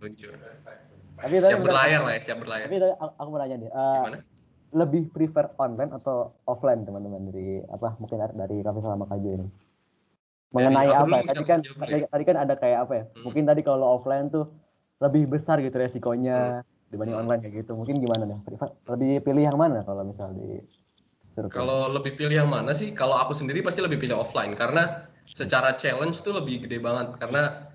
Luncur 0.00 0.32
Tapi 1.18 1.34
siap 1.42 1.60
berlayar 1.62 2.00
lah 2.06 2.12
ya 2.14 2.20
siap 2.22 2.38
berlayar 2.38 2.66
Tapi 2.70 2.76
tadi 2.78 2.94
aku, 2.94 3.12
aku 3.18 3.28
mau 3.28 3.38
nanya 3.42 3.56
nih, 3.58 3.70
eh, 3.70 3.96
gimana 4.02 4.18
lebih 4.68 5.08
prefer 5.08 5.48
online 5.56 5.96
atau 5.96 6.36
offline 6.44 6.84
teman-teman 6.84 7.32
dari 7.32 7.64
apa 7.72 7.96
mungkin 7.96 8.20
dari 8.36 8.60
kami 8.60 8.78
sama 8.84 9.08
Kak 9.08 9.18
Jo 9.24 9.30
ini? 9.40 9.48
Mengenai 10.52 10.92
aku 10.92 11.08
apa? 11.08 11.16
ya? 11.16 11.24
Tadi 11.32 11.44
kan 11.44 11.58
jawab 11.64 11.78
tadi, 11.80 11.98
tadi 12.04 12.22
kan 12.28 12.36
ada 12.36 12.54
kayak 12.56 12.78
apa 12.84 12.92
ya? 12.92 13.04
Hmm. 13.08 13.22
Mungkin 13.24 13.44
tadi 13.48 13.60
kalau 13.64 13.86
offline 13.96 14.28
tuh 14.28 14.52
lebih 15.00 15.24
besar 15.28 15.60
gitu 15.64 15.72
resikonya 15.72 16.60
dibanding 16.92 17.16
Hmm. 17.16 17.22
online 17.24 17.40
kayak 17.44 17.64
gitu. 17.64 17.72
Mungkin 17.76 17.96
gimana 18.00 18.28
nih? 18.28 18.38
Prefer- 18.44 18.76
Lebih 18.92 19.12
pilih 19.24 19.44
yang 19.44 19.58
mana 19.60 19.80
kalau 19.88 20.04
misal 20.04 20.32
di? 20.36 20.60
Kalau 21.48 21.86
lebih 21.88 22.18
pilih 22.18 22.44
yang 22.44 22.50
mana 22.50 22.74
sih? 22.74 22.90
Kalau 22.92 23.14
aku 23.14 23.32
sendiri 23.32 23.62
pasti 23.62 23.78
lebih 23.80 23.96
pilih 24.02 24.20
offline 24.20 24.52
karena 24.58 25.06
secara 25.32 25.72
challenge 25.78 26.18
tuh 26.20 26.34
lebih 26.34 26.66
gede 26.66 26.82
banget 26.82 27.14
karena 27.16 27.72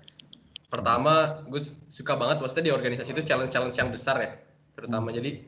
pertama 0.74 1.44
gue 1.46 1.60
su- 1.62 1.78
suka 1.86 2.18
banget 2.18 2.42
maksudnya 2.42 2.66
di 2.66 2.72
organisasi 2.74 3.14
itu 3.14 3.22
challenge-challenge 3.22 3.76
yang 3.78 3.90
besar 3.94 4.18
ya 4.18 4.30
terutama 4.74 5.14
jadi 5.14 5.38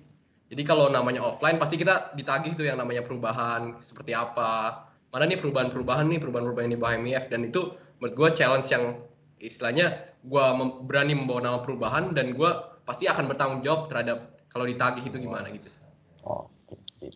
jadi 0.47 0.63
kalau 0.63 0.87
namanya 0.87 1.27
offline 1.27 1.59
pasti 1.59 1.75
kita 1.75 2.15
ditagih 2.15 2.55
tuh 2.55 2.71
yang 2.71 2.79
namanya 2.79 3.03
perubahan 3.03 3.83
seperti 3.83 4.15
apa 4.15 4.87
mana 5.11 5.27
nih 5.27 5.43
perubahan-perubahan 5.43 6.07
nih 6.07 6.23
perubahan-perubahan 6.23 6.71
yang 6.71 6.75
di 6.79 6.81
bawah 6.81 6.95
MIF 7.03 7.27
dan 7.27 7.43
itu 7.43 7.75
menurut 7.99 8.15
gue 8.15 8.29
challenge 8.39 8.71
yang 8.71 9.03
istilahnya 9.43 10.15
gue 10.23 10.45
mem- 10.55 10.87
berani 10.87 11.19
membawa 11.19 11.41
nama 11.43 11.59
perubahan 11.59 12.15
dan 12.15 12.31
gue 12.31 12.51
pasti 12.87 13.11
akan 13.11 13.27
bertanggung 13.27 13.61
jawab 13.67 13.91
terhadap 13.91 14.39
kalau 14.47 14.65
ditagih 14.65 15.05
itu 15.05 15.19
gimana 15.21 15.51
gitu 15.53 15.69
sih. 15.69 15.83
Oke, 16.23 16.79
sip. 16.89 17.13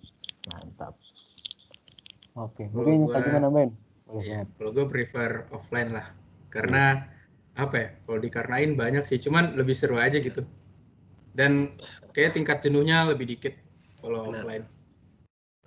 Mantap. 0.51 0.99
Oke, 2.37 2.69
mungkin 2.71 3.07
mau 3.07 3.41
nambahin? 3.41 3.71
Boleh 4.05 4.23
Iya, 4.27 4.41
kalau 4.59 4.71
gue 4.75 4.87
prefer 4.91 5.47
offline 5.55 5.95
lah, 5.95 6.07
karena 6.51 7.07
apa 7.59 7.75
ya 7.77 7.89
kalau 8.07 8.19
dikarenain 8.23 8.73
banyak 8.79 9.05
sih 9.07 9.19
cuman 9.19 9.59
lebih 9.59 9.75
seru 9.75 9.99
aja 9.99 10.19
gitu 10.19 10.47
dan 11.35 11.75
kayak 12.15 12.35
tingkat 12.35 12.63
jenuhnya 12.63 13.07
lebih 13.07 13.27
dikit 13.27 13.55
kalau 14.03 14.31
offline 14.31 14.65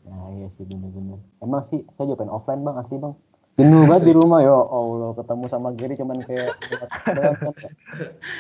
Nah 0.04 0.28
iya 0.36 0.48
sih 0.52 0.68
bener-bener. 0.68 1.20
Emang 1.40 1.64
sih 1.64 1.88
saya 1.96 2.12
juga 2.12 2.24
pengen 2.24 2.36
offline 2.36 2.62
bang 2.64 2.76
asli 2.76 2.96
bang. 3.00 3.16
Jenuh 3.54 3.86
banget 3.86 4.04
di 4.10 4.14
rumah 4.18 4.42
ya 4.42 4.52
Allah 4.52 5.14
ketemu 5.14 5.46
sama 5.46 5.70
Gary 5.78 5.94
cuman 5.94 6.26
kayak 6.26 6.58
kan 6.58 6.90
kayak 7.06 7.74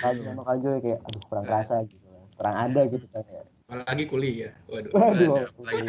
Kaju 0.01 0.21
sama 0.25 0.41
Kaju 0.41 0.69
kayak 0.81 0.99
aduh 1.05 1.21
kurang 1.29 1.45
kerasa 1.45 1.85
gitu 1.85 2.01
kurang 2.33 2.55
ada 2.57 2.81
gitu 2.89 3.05
kan 3.13 3.21
ya. 3.29 3.45
apalagi 3.69 4.05
kuliah 4.09 4.51
waduh 4.65 4.89
Waduh. 4.89 5.53
Lagi 5.61 5.85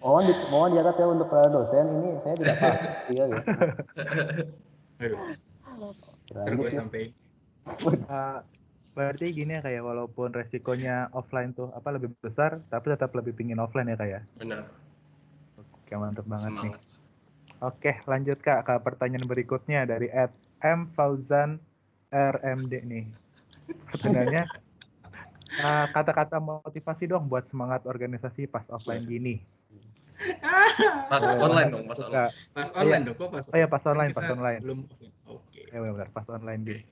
Mohon 0.00 0.22
di, 0.26 0.34
mohon 0.48 0.68
dicatat 0.72 0.96
ya 0.96 1.06
untuk 1.12 1.28
para 1.28 1.46
dosen 1.52 1.84
ini 2.00 2.10
saya 2.24 2.34
tidak 2.40 2.56
paham. 2.56 2.80
Iya 3.12 3.24
ya. 3.28 3.40
Aduh, 5.04 5.20
Gue 6.30 6.68
ya. 6.68 6.78
sampai 6.78 7.02
Eh, 8.10 8.38
berarti 8.90 9.30
gini 9.30 9.54
ya 9.54 9.62
kayak 9.62 9.86
walaupun 9.86 10.34
resikonya 10.34 11.06
offline 11.14 11.54
tuh 11.54 11.70
apa 11.70 11.94
lebih 11.94 12.10
besar 12.18 12.58
tapi 12.66 12.90
tetap 12.90 13.14
lebih 13.14 13.32
pingin 13.38 13.62
offline 13.62 13.86
ya 13.86 13.94
kayak 13.94 14.22
benar. 14.34 14.66
oke 15.56 15.92
mantep 15.94 16.26
banget 16.26 16.50
nih 16.58 16.74
Semangat. 16.74 16.82
oke 17.62 17.92
lanjut 18.10 18.38
kak 18.42 18.60
ke 18.66 18.74
pertanyaan 18.82 19.30
berikutnya 19.30 19.86
dari 19.86 20.10
Ed 20.10 20.34
M 20.60 20.90
Fauzan 20.90 21.62
RMD 22.10 22.72
nih 22.82 23.06
pertanyaannya 23.94 24.42
eh, 25.64 25.86
kata-kata 25.94 26.42
motivasi 26.42 27.06
dong 27.06 27.30
buat 27.30 27.46
semangat 27.46 27.86
organisasi 27.86 28.50
pas 28.50 28.66
offline 28.68 29.06
gini 29.06 29.38
Pas 31.08 31.22
Boleh 31.24 31.40
online 31.40 31.70
banget 31.70 31.72
dong, 31.72 31.84
pas 31.88 31.96
tuh, 31.96 32.06
online. 32.10 32.20
Kak. 32.20 32.30
pas 32.52 32.70
online 32.76 33.02
dong 33.06 33.16
kok 33.16 33.28
pas 33.32 33.44
oh 33.48 33.56
ya 33.56 33.66
pas 33.70 33.82
online 33.86 34.12
pas 34.12 34.26
online 34.28 34.60
belum 34.60 34.78
offline 34.84 35.14
oke 35.30 35.49
ya 35.70 35.78
benar 35.80 36.08
pas 36.10 36.26
online. 36.28 36.62
Gitu 36.66 36.82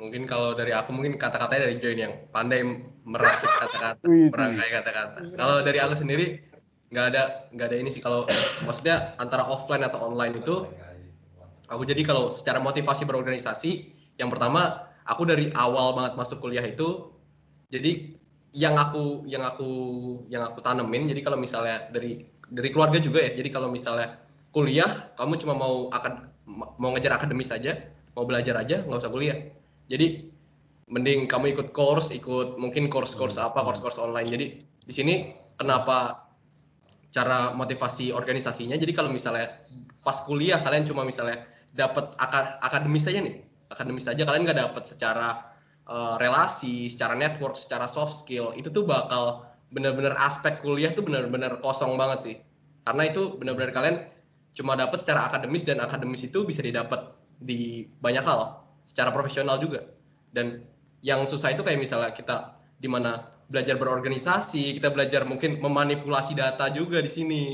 Mungkin 0.00 0.24
kalau 0.24 0.56
dari 0.56 0.72
aku 0.72 0.96
mungkin 0.96 1.20
kata-katanya 1.20 1.68
dari 1.68 1.76
Join 1.76 2.00
yang 2.00 2.14
pandai 2.32 2.64
merakit 3.04 3.44
kata-kata, 3.44 4.00
merangkai 4.32 4.68
kata-kata. 4.80 5.18
Kalau 5.36 5.60
dari 5.60 5.76
aku 5.76 5.92
sendiri 5.92 6.40
nggak 6.88 7.06
ada 7.12 7.22
nggak 7.52 7.66
ada 7.68 7.76
ini 7.76 7.92
sih. 7.92 8.00
Kalau 8.00 8.24
maksudnya 8.64 9.12
antara 9.20 9.44
offline 9.44 9.84
atau 9.84 10.00
online 10.08 10.40
itu 10.40 10.64
aku 11.68 11.82
jadi 11.84 12.00
kalau 12.00 12.32
secara 12.32 12.58
motivasi 12.64 13.04
berorganisasi 13.04 13.92
yang 14.16 14.32
pertama 14.32 14.88
aku 15.04 15.28
dari 15.28 15.52
awal 15.52 15.92
banget 15.92 16.16
masuk 16.16 16.40
kuliah 16.40 16.64
itu 16.64 17.12
jadi 17.68 18.16
yang 18.56 18.74
aku 18.74 19.28
yang 19.30 19.46
aku 19.46 19.70
yang 20.26 20.42
aku 20.42 20.58
tanemin 20.64 21.06
jadi 21.06 21.22
kalau 21.22 21.38
misalnya 21.38 21.86
dari 21.94 22.26
dari 22.50 22.68
keluarga 22.74 22.98
juga 22.98 23.22
ya 23.22 23.38
jadi 23.38 23.48
kalau 23.54 23.70
misalnya 23.70 24.18
kuliah 24.50 25.14
kamu 25.14 25.38
cuma 25.38 25.54
mau 25.54 25.86
akan 25.94 26.29
mau 26.50 26.90
ngejar 26.94 27.16
akademis 27.16 27.50
saja 27.50 27.78
mau 28.18 28.26
belajar 28.26 28.58
aja 28.58 28.82
nggak 28.82 29.00
usah 29.00 29.12
kuliah. 29.12 29.38
Jadi 29.86 30.26
mending 30.90 31.30
kamu 31.30 31.54
ikut 31.54 31.68
course 31.70 32.10
ikut 32.10 32.58
mungkin 32.58 32.90
course-course 32.90 33.38
apa 33.38 33.62
course-course 33.62 34.02
online. 34.02 34.28
Jadi 34.28 34.46
di 34.60 34.92
sini 34.92 35.30
kenapa 35.54 36.26
cara 37.14 37.54
motivasi 37.54 38.10
organisasinya? 38.10 38.74
Jadi 38.74 38.90
kalau 38.90 39.14
misalnya 39.14 39.62
pas 40.02 40.18
kuliah 40.26 40.58
kalian 40.58 40.86
cuma 40.86 41.06
misalnya 41.06 41.46
dapat 41.70 42.18
aka- 42.18 42.58
akademis 42.66 43.06
saja 43.06 43.22
nih 43.22 43.46
akademis 43.70 44.10
saja 44.10 44.26
kalian 44.26 44.42
nggak 44.42 44.58
dapat 44.58 44.82
secara 44.82 45.54
eh, 45.86 46.14
relasi 46.18 46.90
secara 46.90 47.14
network 47.14 47.54
secara 47.54 47.86
soft 47.86 48.26
skill 48.26 48.50
itu 48.58 48.68
tuh 48.74 48.82
bakal 48.82 49.46
benar-benar 49.70 50.18
aspek 50.18 50.58
kuliah 50.58 50.90
tuh 50.90 51.06
benar-benar 51.06 51.62
kosong 51.62 51.94
banget 51.94 52.18
sih. 52.20 52.36
Karena 52.82 53.06
itu 53.06 53.38
benar-benar 53.38 53.70
kalian 53.70 53.96
cuma 54.56 54.74
dapat 54.74 54.98
secara 55.00 55.30
akademis 55.30 55.62
dan 55.62 55.78
akademis 55.78 56.26
itu 56.26 56.42
bisa 56.42 56.60
didapat 56.60 57.14
di 57.40 57.86
banyak 58.02 58.24
hal 58.24 58.64
secara 58.84 59.14
profesional 59.14 59.56
juga. 59.62 59.86
Dan 60.30 60.66
yang 61.00 61.24
susah 61.24 61.54
itu 61.54 61.64
kayak 61.64 61.80
misalnya 61.80 62.10
kita 62.12 62.58
di 62.80 62.88
mana 62.88 63.30
belajar 63.50 63.74
berorganisasi 63.82 64.78
kita 64.78 64.94
belajar 64.94 65.26
mungkin 65.26 65.58
memanipulasi 65.58 66.38
data 66.38 66.70
juga 66.70 67.02
di 67.02 67.10
sini. 67.10 67.44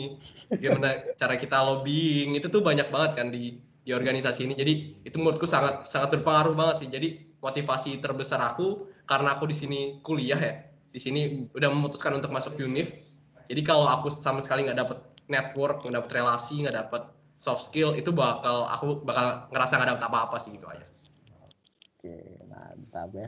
Gimana 0.53 1.17
cara 1.17 1.35
kita 1.41 1.57
lobbying 1.63 2.37
itu 2.37 2.53
tuh 2.53 2.61
banyak 2.61 2.89
banget 2.93 3.13
kan 3.17 3.29
di 3.33 3.57
di 3.87 3.91
organisasi 3.95 4.51
ini. 4.51 4.55
Jadi 4.59 4.73
itu 5.07 5.17
menurutku 5.17 5.49
sangat 5.49 5.89
sangat 5.89 6.19
berpengaruh 6.19 6.53
banget 6.53 6.85
sih. 6.85 6.89
Jadi 6.93 7.09
motivasi 7.41 8.03
terbesar 8.03 8.43
aku 8.43 8.91
karena 9.07 9.39
aku 9.39 9.47
di 9.47 9.57
sini 9.57 9.81
kuliah 10.03 10.37
ya 10.37 10.55
di 10.91 11.01
sini 11.01 11.21
udah 11.53 11.69
memutuskan 11.71 12.17
untuk 12.17 12.33
masuk 12.35 12.59
univ 12.59 12.91
jadi 13.47 13.63
kalau 13.63 13.87
aku 13.87 14.11
sama 14.11 14.43
sekali 14.43 14.67
nggak 14.67 14.81
dapet 14.81 14.99
network 15.27 15.83
nggak 15.83 15.95
dapet 16.03 16.11
relasi 16.15 16.62
nggak 16.62 16.77
dapet 16.87 17.03
soft 17.37 17.69
skill 17.69 17.93
itu 17.93 18.11
bakal 18.11 18.65
aku 18.67 19.05
bakal 19.05 19.47
ngerasa 19.53 19.77
nggak 19.77 19.91
dapet 19.97 20.05
apa-apa 20.09 20.37
sih 20.41 20.51
gitu 20.57 20.67
aja 20.67 20.85
Oke 21.97 22.15
mantap 22.47 23.11
ya. 23.12 23.27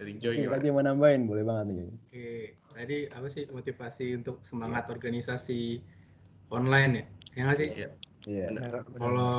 dari 0.00 0.12
Joy 0.18 0.34
Oke, 0.34 0.40
gimana? 0.42 0.56
tadi 0.58 0.68
mau 0.72 0.82
nambahin 0.82 1.22
boleh 1.28 1.44
banget 1.44 1.66
nih. 1.70 1.88
Oke 1.92 2.28
tadi 2.72 2.96
apa 3.12 3.26
sih 3.28 3.44
motivasi 3.52 4.06
untuk 4.18 4.40
semangat 4.42 4.88
organisasi 4.88 5.78
online 6.50 6.92
ya 6.92 7.04
ya 7.32 7.40
nggak 7.48 7.58
sih 7.60 7.68
Iya. 7.72 7.88
Iya. 8.22 8.44
Benar, 8.54 8.70
benar. 8.86 8.98
kalau 8.98 9.34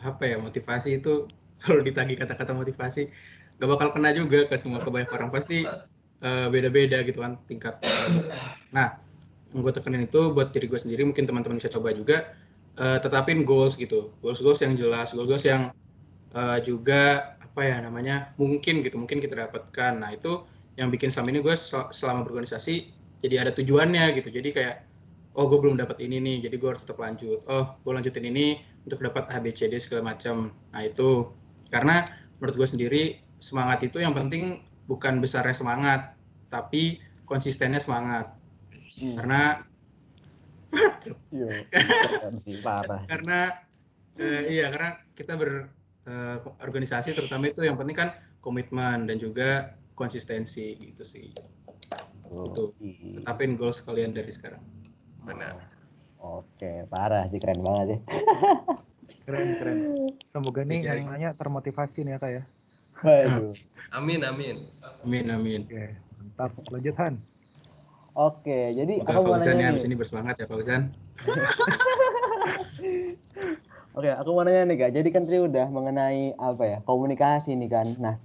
apa 0.00 0.22
ya 0.24 0.36
motivasi 0.40 1.02
itu 1.02 1.28
kalau 1.62 1.80
ditagih 1.84 2.16
kata-kata 2.16 2.56
motivasi 2.56 3.10
gak 3.60 3.68
bakal 3.68 3.92
kena 3.92 4.16
juga 4.16 4.48
ke 4.48 4.56
semua 4.56 4.80
ke 4.80 4.88
banyak 4.88 5.12
orang 5.12 5.28
pasti 5.28 5.68
eh, 6.24 6.46
beda-beda 6.48 7.04
gitu 7.04 7.20
kan 7.20 7.36
tingkat 7.44 7.76
nah 8.72 8.96
yang 8.96 9.09
gue 9.50 9.72
tekenin 9.74 10.06
itu 10.06 10.30
buat 10.30 10.54
diri 10.54 10.70
gue 10.70 10.78
sendiri 10.78 11.02
mungkin 11.02 11.26
teman-teman 11.26 11.58
bisa 11.58 11.70
coba 11.70 11.90
juga 11.90 12.34
eh, 12.78 12.98
tetapin 13.02 13.42
goals 13.42 13.74
gitu. 13.74 14.14
Goals 14.22 14.40
goals 14.40 14.62
yang 14.62 14.78
jelas 14.78 15.10
goals 15.10 15.28
goals 15.28 15.44
yang 15.46 15.74
eh, 16.34 16.58
juga 16.62 17.34
apa 17.38 17.60
ya 17.66 17.82
namanya 17.82 18.30
mungkin 18.38 18.80
gitu 18.86 18.96
mungkin 18.96 19.18
kita 19.18 19.34
dapatkan. 19.46 19.98
Nah 19.98 20.14
itu 20.14 20.46
yang 20.78 20.88
bikin 20.88 21.10
selama 21.10 21.34
ini 21.34 21.40
gue 21.42 21.54
sel- 21.58 21.90
selama 21.90 22.22
berorganisasi 22.24 22.74
jadi 23.20 23.44
ada 23.44 23.52
tujuannya 23.52 24.16
gitu. 24.16 24.30
Jadi 24.30 24.54
kayak 24.54 24.76
oh 25.34 25.46
gue 25.46 25.58
belum 25.60 25.76
dapat 25.78 26.02
ini 26.02 26.18
nih 26.18 26.48
jadi 26.48 26.56
gue 26.56 26.68
harus 26.70 26.82
tetap 26.86 27.02
lanjut. 27.02 27.44
Oh 27.50 27.76
gue 27.82 27.92
lanjutin 27.92 28.24
ini 28.26 28.62
untuk 28.88 29.02
dapat 29.04 29.28
A 29.28 29.38
B 29.42 29.52
C 29.52 29.68
D 29.68 29.76
segala 29.76 30.16
macam. 30.16 30.54
Nah 30.72 30.82
itu. 30.86 31.36
Karena 31.70 32.02
menurut 32.42 32.56
gue 32.58 32.66
sendiri 32.66 33.02
semangat 33.38 33.86
itu 33.86 34.02
yang 34.02 34.10
penting 34.10 34.58
bukan 34.90 35.22
besarnya 35.22 35.54
semangat 35.54 36.18
tapi 36.50 36.98
konsistennya 37.22 37.78
semangat 37.78 38.34
Hmm. 38.90 39.16
karena 39.16 39.42
Iya. 41.30 41.66
Keren 42.14 42.36
sih 42.38 42.54
parah. 42.62 43.02
karena 43.04 43.50
eh, 44.14 44.46
iya 44.48 44.70
karena 44.70 44.90
kita 45.12 45.34
berorganisasi 45.34 47.10
terutama 47.10 47.48
itu 47.48 47.60
yang 47.60 47.74
penting 47.74 47.96
kan 47.96 48.10
komitmen 48.38 49.04
dan 49.04 49.16
juga 49.16 49.74
konsistensi 49.92 50.74
gitu 50.76 51.02
sih 51.02 51.30
Itu. 52.30 52.72
Iya. 52.78 53.20
tetapin 53.20 53.58
goals 53.58 53.82
kalian 53.82 54.12
dari 54.12 54.30
sekarang 54.30 54.62
benar 55.20 55.54
Oke, 56.20 56.84
parah 56.86 57.24
sih 57.26 57.40
keren 57.40 57.64
banget 57.64 57.96
ya. 57.96 57.98
keren 59.24 59.48
keren 59.56 59.78
semoga 60.28 60.60
nih 60.62 60.80
yang 60.84 61.08
nanya 61.08 61.30
termotivasi 61.32 62.04
nih 62.04 62.14
ya 62.14 62.18
kak 62.18 62.30
ya 62.30 62.42
Waduh. 63.00 63.54
amin 63.90 64.20
amin 64.22 64.56
amin 65.02 65.26
amin 65.30 65.60
oke 65.64 65.84
mantap 66.14 66.52
lanjut 66.68 66.94
Han 66.94 67.14
Oke, 68.20 68.76
jadi 68.76 69.00
Semoga 69.00 69.16
aku 69.16 69.32
mau 69.32 69.40
nanya 69.40 69.56
ya 69.56 69.72
nih. 69.72 69.88
ini 69.88 69.96
bersemangat 69.96 70.44
ya 70.44 70.44
Fauzan 70.44 70.92
Oke, 73.96 74.12
aku 74.12 74.28
mau 74.36 74.44
nanya 74.44 74.68
nih 74.68 74.76
kak. 74.76 74.92
Jadi 74.92 75.08
kan 75.08 75.24
tadi 75.24 75.40
udah 75.40 75.72
mengenai 75.72 76.36
apa 76.36 76.64
ya 76.68 76.78
komunikasi 76.84 77.56
nih 77.56 77.70
kan. 77.72 77.96
Nah, 77.96 78.20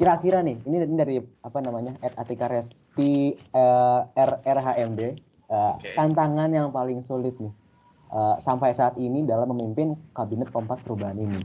kira-kira 0.00 0.40
nih 0.40 0.64
ini, 0.64 0.80
dari 0.96 1.20
apa 1.20 1.60
namanya 1.60 1.92
Ed 2.00 2.16
Atika 2.16 2.48
Resti 2.48 3.36
eh, 3.36 4.00
RRHMD 4.16 5.00
eh, 5.04 5.12
Oke. 5.52 5.92
tantangan 5.92 6.48
yang 6.48 6.72
paling 6.72 7.04
sulit 7.04 7.36
nih 7.36 7.52
eh, 8.16 8.36
sampai 8.40 8.72
saat 8.72 8.96
ini 8.96 9.28
dalam 9.28 9.52
memimpin 9.52 9.92
kabinet 10.16 10.48
Kompas 10.56 10.80
Perubahan 10.80 11.20
ini. 11.20 11.44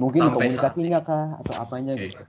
Mungkin 0.00 0.24
Sampai 0.24 0.48
komunikasinya 0.48 1.04
kah 1.04 1.36
atau 1.36 1.52
apanya 1.60 2.00
Oke. 2.00 2.08
gitu? 2.08 2.24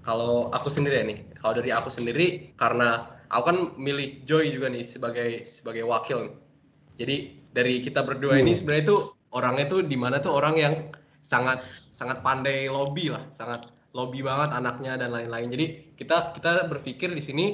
Kalau 0.00 0.48
aku 0.54 0.70
sendiri 0.72 1.02
ya 1.02 1.04
nih, 1.04 1.18
kalau 1.36 1.52
dari 1.52 1.68
aku 1.74 1.90
sendiri 1.92 2.56
karena 2.56 3.15
aku 3.30 3.44
kan 3.46 3.58
milih 3.76 4.22
Joy 4.24 4.54
juga 4.54 4.70
nih 4.70 4.84
sebagai 4.86 5.44
sebagai 5.46 5.84
wakil. 5.84 6.30
nih. 6.30 6.34
Jadi 6.96 7.16
dari 7.52 7.74
kita 7.84 8.00
berdua 8.04 8.40
ini 8.40 8.52
Iya. 8.52 8.58
sebenarnya 8.62 8.84
itu 8.88 8.98
orangnya 9.32 9.66
tuh 9.68 9.80
di 9.84 9.96
mana 10.00 10.16
tuh 10.20 10.32
orang 10.32 10.54
yang 10.56 10.74
sangat 11.20 11.60
sangat 11.92 12.22
pandai 12.22 12.70
lobby 12.70 13.10
lah, 13.12 13.26
sangat 13.34 13.68
lobby 13.92 14.20
banget 14.24 14.52
anaknya 14.54 14.96
dan 14.96 15.12
lain-lain. 15.12 15.48
Jadi 15.52 15.66
kita 15.98 16.32
kita 16.36 16.68
berpikir 16.68 17.12
di 17.12 17.20
sini 17.20 17.46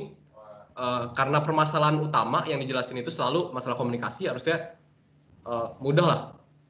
eh, 0.72 1.04
karena 1.16 1.42
permasalahan 1.42 1.98
utama 2.00 2.44
yang 2.48 2.62
dijelasin 2.62 2.98
itu 3.00 3.10
selalu 3.10 3.50
masalah 3.52 3.74
komunikasi 3.74 4.30
harusnya 4.30 4.76
eh, 5.46 5.66
mudah 5.82 6.06
lah. 6.06 6.20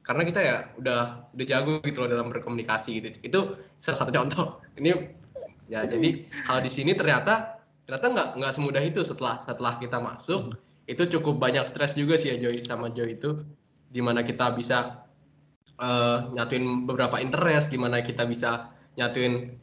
Karena 0.03 0.27
kita 0.27 0.39
ya 0.43 0.55
udah 0.81 1.31
udah 1.31 1.45
jago 1.47 1.79
gitu 1.85 2.03
loh 2.03 2.09
dalam 2.11 2.27
berkomunikasi 2.27 2.99
gitu. 2.99 3.07
Itu 3.23 3.39
salah 3.79 4.03
satu 4.03 4.11
contoh. 4.11 4.59
Ini 4.75 4.91
ya 5.71 5.87
jadi 5.87 6.27
kalau 6.43 6.59
di 6.59 6.67
sini 6.67 6.91
ternyata 6.91 7.52
ternyata 7.83 8.07
nggak 8.11 8.29
nggak 8.39 8.51
semudah 8.55 8.83
itu 8.83 9.03
setelah 9.03 9.39
setelah 9.43 9.75
kita 9.77 9.99
masuk 9.99 10.55
itu 10.83 11.03
cukup 11.17 11.39
banyak 11.39 11.63
stres 11.63 11.95
juga 11.95 12.19
sih 12.19 12.35
ya 12.35 12.37
Joy 12.39 12.59
sama 12.63 12.91
Joy 12.91 13.15
itu. 13.19 13.43
Di 13.93 14.01
mana 14.01 14.25
kita 14.25 14.51
bisa 14.51 15.07
eh, 15.79 16.17
nyatuin 16.33 16.89
beberapa 16.89 17.21
interest, 17.23 17.71
gimana 17.71 18.03
kita 18.03 18.27
bisa 18.27 18.73
nyatuin 18.99 19.57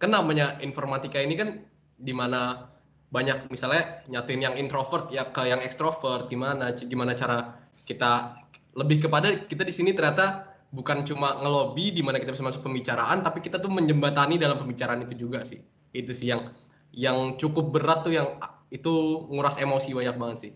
kan 0.00 0.10
namanya 0.10 0.58
informatika 0.64 1.22
ini 1.22 1.34
kan 1.38 1.62
di 1.94 2.10
mana 2.10 2.72
banyak 3.12 3.46
misalnya 3.52 4.02
nyatuin 4.10 4.40
yang 4.42 4.54
introvert 4.58 5.12
ya 5.14 5.30
ke 5.30 5.46
yang 5.46 5.62
ekstrovert 5.62 6.26
gimana 6.26 6.74
gimana 6.74 7.14
cara 7.14 7.54
kita 7.86 8.40
lebih 8.74 9.06
kepada 9.06 9.46
kita 9.46 9.62
di 9.62 9.70
sini 9.70 9.92
ternyata 9.94 10.56
bukan 10.72 11.04
cuma 11.04 11.36
ngelobi 11.38 11.92
di 11.92 12.00
mana 12.00 12.16
kita 12.18 12.32
bisa 12.32 12.42
masuk 12.42 12.64
pembicaraan 12.64 13.20
tapi 13.20 13.44
kita 13.44 13.60
tuh 13.60 13.68
menjembatani 13.68 14.40
dalam 14.40 14.56
pembicaraan 14.58 15.04
itu 15.04 15.14
juga 15.28 15.44
sih. 15.44 15.60
Itu 15.92 16.16
sih 16.16 16.32
yang 16.32 16.48
yang 16.92 17.40
cukup 17.40 17.72
berat 17.72 18.04
tuh 18.04 18.12
yang 18.12 18.28
itu 18.68 18.92
nguras 19.32 19.56
emosi 19.60 19.92
banyak 19.96 20.16
banget 20.16 20.38
sih 20.48 20.52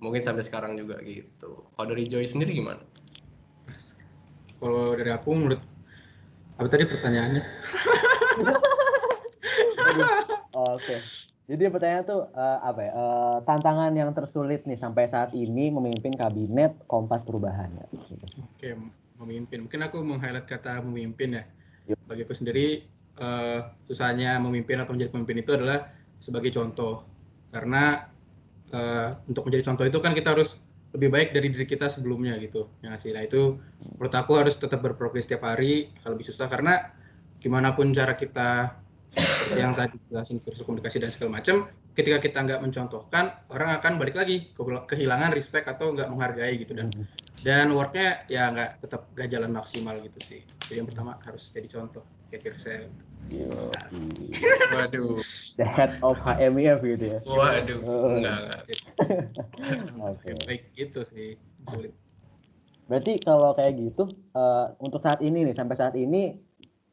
mungkin 0.00 0.20
sampai 0.20 0.44
sekarang 0.44 0.76
juga 0.76 1.00
gitu 1.04 1.68
kalau 1.76 1.92
dari 1.92 2.08
Joy 2.08 2.28
sendiri 2.28 2.56
gimana 2.56 2.80
Kalau 4.56 4.96
dari 4.96 5.12
aku 5.12 5.36
menurut 5.36 5.60
apa 6.56 6.68
tadi 6.72 6.88
pertanyaannya? 6.88 7.44
Oke. 10.56 10.96
Jadi 11.46 11.62
pertanyaan 11.70 12.04
tuh 12.08 12.26
eh, 12.32 12.58
apa 12.64 12.80
ya? 12.82 12.92
eh, 12.96 13.36
tantangan 13.44 13.92
yang 13.94 14.10
tersulit 14.16 14.64
nih 14.64 14.80
sampai 14.80 15.06
saat 15.06 15.30
ini 15.36 15.68
memimpin 15.68 16.16
kabinet 16.16 16.74
Kompas 16.88 17.22
Perubahan 17.22 17.70
ya. 17.76 17.86
Oke, 18.42 18.74
memimpin. 19.20 19.68
Mungkin 19.68 19.80
aku 19.84 20.00
meng-highlight 20.02 20.48
kata 20.48 20.82
memimpin 20.82 21.38
ya. 21.38 21.44
Bagi 22.08 22.24
aku 22.26 22.34
sendiri, 22.34 22.82
eh, 23.24 23.58
susahnya 23.88 24.28
memimpin 24.44 24.76
atau 24.82 24.92
menjadi 24.94 25.12
pemimpin 25.14 25.38
itu 25.42 25.50
adalah 25.58 25.78
sebagai 26.24 26.50
contoh. 26.56 26.92
Karena 27.54 27.76
eh, 28.74 29.08
untuk 29.30 29.42
menjadi 29.46 29.64
contoh 29.68 29.84
itu 29.90 29.98
kan 30.04 30.12
kita 30.18 30.28
harus 30.34 30.50
lebih 30.94 31.08
baik 31.14 31.28
dari 31.36 31.48
diri 31.54 31.66
kita 31.72 31.86
sebelumnya 31.94 32.32
gitu. 32.44 32.58
Ya 32.84 32.96
sih? 33.02 33.10
Nah 33.16 33.22
itu 33.28 33.36
menurut 33.96 34.14
aku 34.20 34.32
harus 34.40 34.54
tetap 34.62 34.80
berprogres 34.84 35.24
setiap 35.26 35.44
hari. 35.50 35.92
Akan 36.00 36.10
lebih 36.14 36.26
susah 36.30 36.46
karena 36.52 36.70
gimana 37.42 37.68
pun 37.76 37.86
cara 37.98 38.12
kita 38.16 38.40
yang 39.60 39.72
tadi 39.78 39.96
jelasin 40.10 40.38
virus 40.42 40.60
komunikasi 40.66 40.98
dan 41.02 41.10
segala 41.14 41.30
macam, 41.38 41.56
ketika 41.96 42.18
kita 42.20 42.38
nggak 42.44 42.60
mencontohkan, 42.64 43.24
orang 43.54 43.70
akan 43.78 43.92
balik 44.00 44.16
lagi 44.20 44.52
ke- 44.56 44.84
kehilangan 44.90 45.30
respect 45.38 45.66
atau 45.72 45.94
nggak 45.94 46.08
menghargai 46.12 46.54
gitu 46.62 46.72
dan 46.76 46.88
dan 47.46 47.66
worknya 47.78 48.26
ya 48.26 48.50
nggak 48.54 48.70
tetap 48.82 49.00
gak 49.14 49.28
jalan 49.34 49.50
maksimal 49.54 49.94
gitu 50.02 50.18
sih 50.24 50.40
jadi 50.66 50.82
yang 50.82 50.88
pertama 50.90 51.12
harus 51.26 51.52
jadi 51.54 51.68
contoh 51.70 52.04
kayak 52.28 52.42
Kirsel 52.44 52.90
Yoi. 52.90 53.05
Waduh 54.72 55.18
The 55.56 55.64
head 55.64 55.96
of 56.00 56.16
HMIF 56.18 56.78
gitu 56.86 57.04
ya. 57.06 57.18
waduh 57.24 57.78
Oh. 57.80 58.12
enggak 58.12 58.38
enggak 58.38 58.60
Oke. 60.00 60.28
baik 60.44 60.62
itu 60.74 61.00
sih 61.02 61.34
sulit 61.64 61.92
Berarti 62.86 63.18
kalau 63.18 63.50
kayak 63.52 63.74
gitu 63.76 64.06
eh, 64.30 64.66
untuk 64.78 64.98
saat 64.98 65.18
ini 65.18 65.42
nih 65.42 65.52
sampai 65.52 65.74
saat 65.74 65.94
ini 65.94 66.38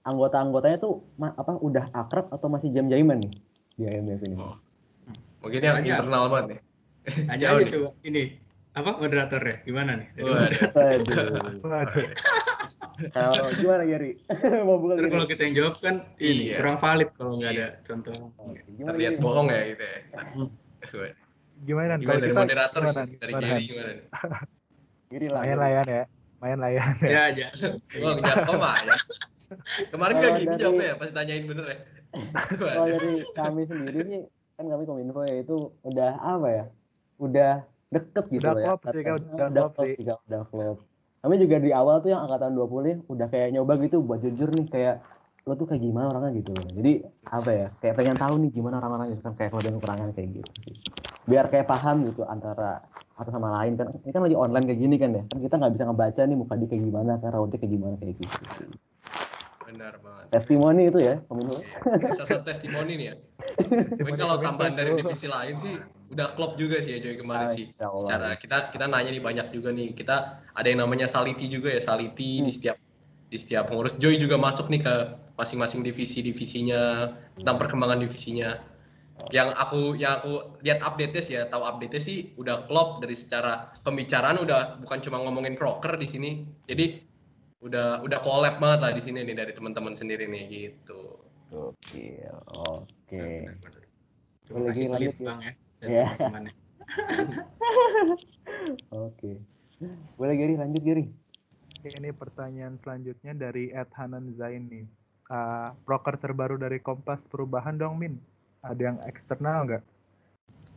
anggota-anggotanya 0.02 0.78
tuh 0.78 1.06
ma- 1.16 1.32
apa 1.32 1.54
udah 1.56 1.92
akrab 1.92 2.28
atau 2.30 2.48
masih 2.48 2.70
jam-jaman 2.70 3.22
nih 3.22 3.34
di 3.74 3.84
HMIF 3.84 4.22
ini? 4.24 4.36
Oh. 4.36 4.58
mungkin 5.40 5.60
yang 5.62 5.76
Tanya. 5.78 5.92
internal 6.00 6.24
banget 6.28 6.46
nih 6.48 6.60
tanya 7.26 7.46
aja 7.52 7.66
coba 7.70 7.90
ini 8.02 8.24
apa 8.74 8.92
moderatornya 8.96 9.56
gimana 9.62 9.92
nih 9.96 10.08
Waduh. 10.18 10.62
Aduh. 10.74 11.18
Waduh. 11.62 12.06
Kalau 13.12 13.50
gimana 13.54 13.84
Gary? 13.84 14.12
Mau 14.68 14.78
buka 14.78 14.94
Gary? 14.98 15.12
kalau 15.12 15.26
kita 15.26 15.42
yang 15.46 15.56
jawab 15.58 15.76
kan 15.82 15.96
ini 16.18 16.44
Iya. 16.50 16.58
kurang 16.62 16.78
valid 16.78 17.10
kalau 17.18 17.32
nggak 17.38 17.52
ada 17.52 17.68
contoh 17.82 18.16
Oke, 18.38 18.60
Gimana 18.68 18.90
terlihat 18.94 19.14
Gary? 19.14 19.24
bohong 19.24 19.48
ya 19.50 19.62
gitu 19.74 19.84
ya 19.84 20.00
Gimana 21.64 21.92
gimana 21.96 22.04
Kalau 22.04 22.20
dari 22.20 22.30
kita 22.30 22.42
moderator 22.42 22.82
gimana, 22.82 23.02
dari 23.02 23.14
gimana, 23.34 23.42
Gary 23.42 23.64
gimana 23.66 23.92
nih 23.94 24.06
Gary 25.14 25.28
lah. 25.30 25.42
Main 25.46 25.58
layan 25.62 25.86
ya. 25.88 26.04
Main 26.42 26.58
layan 26.60 26.94
ya. 26.98 27.10
ya 27.10 27.22
aja 27.30 27.48
Wah, 28.02 28.16
jatuh 28.20 28.56
mah 28.58 28.76
ya. 28.82 28.96
Kemarin 29.94 30.14
Kalau 30.18 30.26
gak 30.26 30.34
gitu 30.36 30.50
dari- 30.50 30.62
jawabnya 30.66 30.86
ya, 30.90 30.96
pas 30.98 31.10
tanyain 31.14 31.44
bener 31.46 31.66
ya. 31.70 31.78
Kalau 32.74 32.88
dari 32.90 33.12
kami 33.32 33.62
sendiri 33.64 34.00
sih 34.02 34.20
kan 34.54 34.66
kami 34.70 34.84
kominfo 34.86 35.22
ya 35.22 35.36
itu 35.38 35.56
udah 35.82 36.12
apa 36.18 36.48
ya? 36.50 36.66
Udah 37.22 37.54
deket 37.94 38.26
gitu 38.34 38.42
Udah 38.42 38.52
loh 38.54 38.62
ya. 38.62 38.68
klop 38.74 38.82
sih, 38.90 39.02
udah 39.06 39.48
klop 39.54 39.74
sih. 39.78 39.96
udah 40.02 40.42
klop. 40.50 40.78
Kami 41.24 41.40
juga 41.40 41.56
di 41.56 41.72
awal 41.72 42.04
tuh 42.04 42.12
yang 42.12 42.28
angkatan 42.28 42.52
20 42.52 42.84
nih 42.84 42.98
udah 43.08 43.28
kayak 43.32 43.56
nyoba 43.56 43.80
gitu 43.80 44.04
buat 44.04 44.20
jujur 44.20 44.52
nih 44.52 44.68
kayak 44.68 44.96
lo 45.48 45.56
tuh 45.56 45.72
kayak 45.72 45.80
gimana 45.80 46.12
orangnya 46.12 46.44
gitu 46.44 46.52
loh. 46.52 46.68
Jadi 46.76 47.00
apa 47.32 47.50
ya? 47.56 47.68
Kayak 47.80 47.96
pengen 47.96 48.18
tahu 48.20 48.36
nih 48.44 48.52
gimana 48.52 48.84
orang-orang 48.84 49.16
gitu 49.16 49.22
kan 49.24 49.34
kayak 49.40 49.56
kelebihan 49.56 49.76
kekurangan 49.80 50.10
kayak 50.12 50.30
gitu 50.36 50.52
sih. 50.68 50.76
Biar 51.24 51.48
kayak 51.48 51.72
paham 51.72 52.12
gitu 52.12 52.28
antara 52.28 52.84
atau 53.16 53.32
sama 53.32 53.56
lain 53.56 53.80
kan 53.80 53.88
ini 54.04 54.12
kan 54.12 54.22
lagi 54.28 54.36
online 54.36 54.66
kayak 54.68 54.80
gini 54.84 54.96
kan 55.00 55.10
ya 55.16 55.24
kan 55.24 55.38
kita 55.40 55.56
nggak 55.64 55.74
bisa 55.80 55.84
ngebaca 55.88 56.22
nih 56.28 56.38
muka 56.44 56.54
dia 56.60 56.68
kayak 56.68 56.84
gimana 56.92 57.12
kan 57.22 57.30
rautnya 57.32 57.58
kayak 57.62 57.72
gimana 57.72 57.96
kayak 58.04 58.16
gitu 58.20 58.38
sih. 58.60 58.70
Benar 59.64 59.94
banget. 60.04 60.26
testimoni 60.28 60.92
itu 60.92 61.00
ya 61.00 61.16
kominfo 61.24 61.56
Iya, 61.64 62.12
salah 62.20 62.30
satu 62.36 62.44
testimoni 62.52 63.00
nih 63.00 63.08
ya. 63.08 63.16
Mungkin 63.96 64.20
kalau 64.20 64.38
tambahan 64.44 64.76
dari 64.76 64.92
divisi 65.00 65.32
lain 65.32 65.56
sih 65.56 65.80
udah 66.14 66.28
klop 66.38 66.54
juga 66.56 66.78
sih 66.80 66.98
ya 66.98 67.00
Joy 67.02 67.16
kemarin 67.20 67.50
sih. 67.50 67.66
Masya 67.74 67.86
Allah. 67.90 68.02
Secara 68.06 68.28
kita 68.38 68.58
kita 68.70 68.86
nanya 68.86 69.10
nih 69.10 69.24
banyak 69.24 69.48
juga 69.50 69.70
nih. 69.74 69.98
Kita 69.98 70.46
ada 70.54 70.68
yang 70.70 70.86
namanya 70.86 71.10
saliti 71.10 71.50
juga 71.50 71.74
ya, 71.74 71.82
saliti 71.82 72.40
di 72.40 72.48
Hmm. 72.48 72.54
setiap 72.54 72.78
di 73.34 73.38
setiap 73.42 73.74
pengurus. 73.74 73.98
Joy 73.98 74.22
juga 74.22 74.38
masuk 74.38 74.70
nih 74.70 74.86
ke 74.86 74.94
masing-masing 75.34 75.82
divisi-divisinya 75.82 77.10
tentang 77.42 77.58
perkembangan 77.58 77.98
divisinya. 78.06 78.62
Yang 79.34 79.50
aku 79.58 79.98
yang 79.98 80.22
aku 80.22 80.62
lihat 80.62 80.82
update-nya 80.86 81.22
sih 81.22 81.34
ya, 81.38 81.50
tahu 81.50 81.66
update-nya 81.66 82.02
sih 82.02 82.18
udah 82.38 82.66
klop 82.70 83.02
dari 83.02 83.18
secara 83.18 83.74
pembicaraan 83.82 84.42
udah 84.42 84.78
bukan 84.82 85.02
cuma 85.02 85.22
ngomongin 85.22 85.58
proker 85.58 85.98
di 85.98 86.06
sini. 86.10 86.32
Jadi 86.70 87.02
udah 87.64 88.04
udah 88.04 88.20
collab 88.22 88.60
banget 88.60 88.80
lah 88.84 88.92
di 88.92 89.02
sini 89.02 89.24
nih 89.24 89.34
dari 89.38 89.52
teman-teman 89.56 89.96
sendiri 89.96 90.28
nih 90.28 90.44
gitu. 90.50 91.24
Oke, 91.54 92.26
oke. 92.58 93.14
Benar-benar. 93.14 93.84
Terima 94.44 94.58
Boleh 94.60 94.70
kasih 94.74 94.86
lanjut, 94.92 95.16
Khalid 95.16 95.40
ya? 95.40 95.52
Ya 95.84 95.88
Iya. 95.92 96.06
teman-temannya 96.16 96.54
Oke. 98.94 99.40
Boleh 100.16 100.36
Gary, 100.38 100.56
lanjut 100.56 100.84
Gary. 100.84 101.06
Ini 101.84 102.16
pertanyaan 102.16 102.80
selanjutnya 102.80 103.36
dari 103.36 103.72
Ed 103.76 103.92
Hanan 103.96 104.32
Zain 104.40 104.72
nih. 104.72 104.86
Ah, 105.28 105.76
proker 105.84 106.16
terbaru 106.20 106.56
dari 106.56 106.80
Kompas 106.80 107.28
Perubahan 107.28 107.76
dong 107.76 108.00
Min. 108.00 108.16
Ada 108.64 108.82
yang 108.94 108.98
eksternal 109.04 109.68
nggak? 109.68 109.84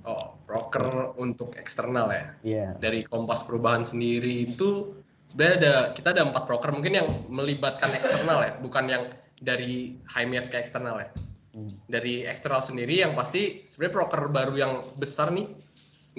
Oh, 0.07 0.38
broker 0.47 1.14
untuk 1.19 1.55
eksternal 1.59 2.11
ya. 2.11 2.25
Iya. 2.42 2.66
Dari 2.79 3.03
Kompas 3.07 3.42
Perubahan 3.42 3.87
sendiri 3.87 4.47
itu 4.47 4.95
sebenarnya 5.27 5.57
ada 5.59 5.75
kita 5.95 6.14
ada 6.14 6.23
empat 6.27 6.47
broker 6.47 6.71
mungkin 6.71 6.95
yang 6.95 7.09
melibatkan 7.27 7.90
eksternal 7.95 8.42
ya, 8.42 8.53
bukan 8.62 8.85
yang 8.87 9.03
dari 9.42 9.99
HMF 10.11 10.51
ke 10.51 10.62
eksternal 10.62 11.03
ya. 11.03 11.11
Hmm. 11.57 11.73
Dari 11.88 12.29
eksternal 12.29 12.61
sendiri 12.61 13.01
yang 13.01 13.16
pasti 13.16 13.64
sebenarnya 13.64 13.95
broker 13.97 14.23
baru 14.29 14.55
yang 14.61 14.73
besar 15.01 15.33
nih 15.33 15.49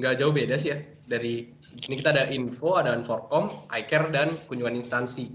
nggak 0.01 0.17
jauh 0.17 0.33
beda 0.33 0.57
sih 0.57 0.73
ya. 0.73 0.81
Dari 1.05 1.45
sini 1.77 2.01
kita 2.01 2.09
ada 2.09 2.25
info, 2.33 2.73
ada 2.73 2.97
Inforcom, 2.97 3.69
iCare 3.69 4.09
dan 4.09 4.33
kunjungan 4.49 4.81
instansi. 4.81 5.29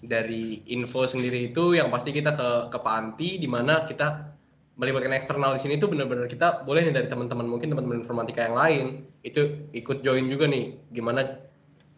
Dari 0.00 0.64
info 0.72 1.04
sendiri 1.04 1.52
itu 1.52 1.76
yang 1.76 1.92
pasti 1.92 2.16
kita 2.16 2.32
ke 2.32 2.48
ke 2.72 2.78
Panti 2.80 3.36
di 3.36 3.46
mana 3.46 3.84
kita 3.84 4.32
melibatkan 4.80 5.12
eksternal 5.12 5.52
di 5.54 5.60
sini 5.60 5.76
tuh 5.76 5.92
benar-benar 5.92 6.24
kita 6.32 6.64
boleh 6.64 6.88
nih 6.88 6.96
dari 6.96 7.06
teman-teman 7.12 7.44
mungkin 7.44 7.68
teman-teman 7.68 8.00
informatika 8.00 8.48
yang 8.48 8.56
lain 8.56 9.04
itu 9.20 9.68
ikut 9.76 10.00
join 10.00 10.32
juga 10.32 10.48
nih 10.48 10.72
gimana 10.96 11.44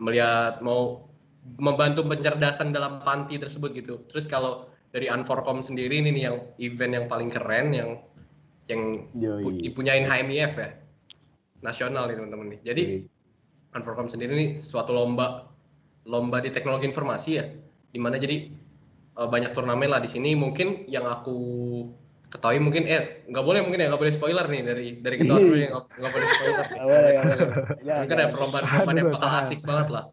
melihat 0.03 0.59
mau 0.59 1.07
membantu 1.62 2.03
pencerdasan 2.03 2.74
dalam 2.74 2.98
panti 3.07 3.38
tersebut 3.38 3.70
gitu. 3.79 4.03
Terus 4.11 4.27
kalau 4.27 4.73
dari 4.94 5.11
Unforcom 5.11 5.59
sendiri 5.59 5.98
ini 5.98 6.14
nih 6.14 6.22
yang 6.30 6.37
event 6.62 6.92
yang 7.02 7.07
paling 7.11 7.26
keren 7.26 7.74
yang 7.74 7.90
yang 8.70 9.11
pu- 9.11 9.50
Yoi. 9.50 9.66
dipunyain 9.66 10.07
HMIF 10.07 10.54
ya. 10.54 10.70
Nasional 11.66 12.07
nih 12.07 12.14
teman-teman 12.14 12.46
nih. 12.54 12.61
Jadi 12.62 12.83
Unforcom 13.74 14.07
sendiri 14.07 14.30
ini 14.38 14.46
suatu 14.54 14.94
lomba 14.94 15.50
lomba 16.07 16.38
di 16.38 16.54
teknologi 16.54 16.87
informasi 16.87 17.30
ya. 17.35 17.44
Di 17.90 17.98
mana 17.98 18.22
jadi 18.22 18.46
eh, 19.18 19.28
banyak 19.28 19.50
turnamen 19.50 19.90
lah 19.90 19.98
di 19.98 20.07
sini. 20.07 20.38
Mungkin 20.38 20.87
yang 20.87 21.11
aku 21.11 21.37
ketahui 22.30 22.62
mungkin 22.62 22.87
eh 22.87 23.26
nggak 23.26 23.44
boleh 23.46 23.66
mungkin 23.66 23.83
ya 23.83 23.90
nggak 23.90 24.02
boleh 24.02 24.14
spoiler 24.14 24.46
nih 24.46 24.62
dari 24.62 24.87
dari 25.02 25.16
kita 25.18 25.35
dulu 25.38 25.54
ya 25.59 25.68
nggak 25.74 26.12
boleh 26.14 26.28
spoiler. 26.30 26.66
Nggak 26.74 26.87
boleh, 26.87 27.12
boleh. 27.18 27.48
Ya, 27.83 27.94
mungkin 27.98 28.14
ada 28.14 28.22
jangan. 28.22 28.30
perlombaan-perlombaan 28.30 28.94
yang 29.02 29.11
bakal 29.11 29.30
asik 29.42 29.61
banget 29.66 29.88
lah. 29.90 30.04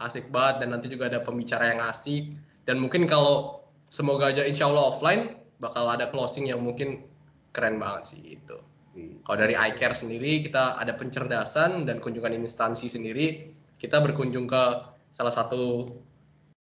Asik 0.00 0.32
banget 0.32 0.64
dan 0.64 0.68
nanti 0.72 0.88
juga 0.88 1.12
ada 1.12 1.20
pembicara 1.20 1.76
yang 1.76 1.84
asik. 1.84 2.32
Dan 2.64 2.80
mungkin 2.80 3.04
kalau 3.04 3.59
semoga 3.90 4.30
aja 4.30 4.46
insya 4.46 4.70
Allah 4.70 4.88
offline 4.88 5.22
bakal 5.60 5.90
ada 5.90 6.08
closing 6.08 6.48
yang 6.48 6.62
mungkin 6.62 7.04
keren 7.50 7.76
banget 7.82 8.16
sih 8.16 8.38
itu 8.38 8.56
kalau 9.22 9.38
dari 9.38 9.54
iCare 9.54 9.94
sendiri 9.94 10.42
kita 10.42 10.74
ada 10.74 10.98
pencerdasan 10.98 11.86
dan 11.86 12.02
kunjungan 12.02 12.34
instansi 12.34 12.90
sendiri. 12.90 13.54
Kita 13.78 14.02
berkunjung 14.02 14.50
ke 14.50 14.62
salah 15.08 15.32
satu 15.32 15.94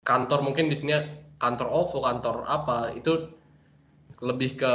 kantor 0.04 0.44
mungkin 0.44 0.68
di 0.70 0.76
sini 0.76 0.94
kantor 1.40 1.68
OVO 1.72 1.98
kantor 2.04 2.36
apa 2.46 2.92
itu 2.94 3.32
lebih 4.20 4.60
ke 4.60 4.74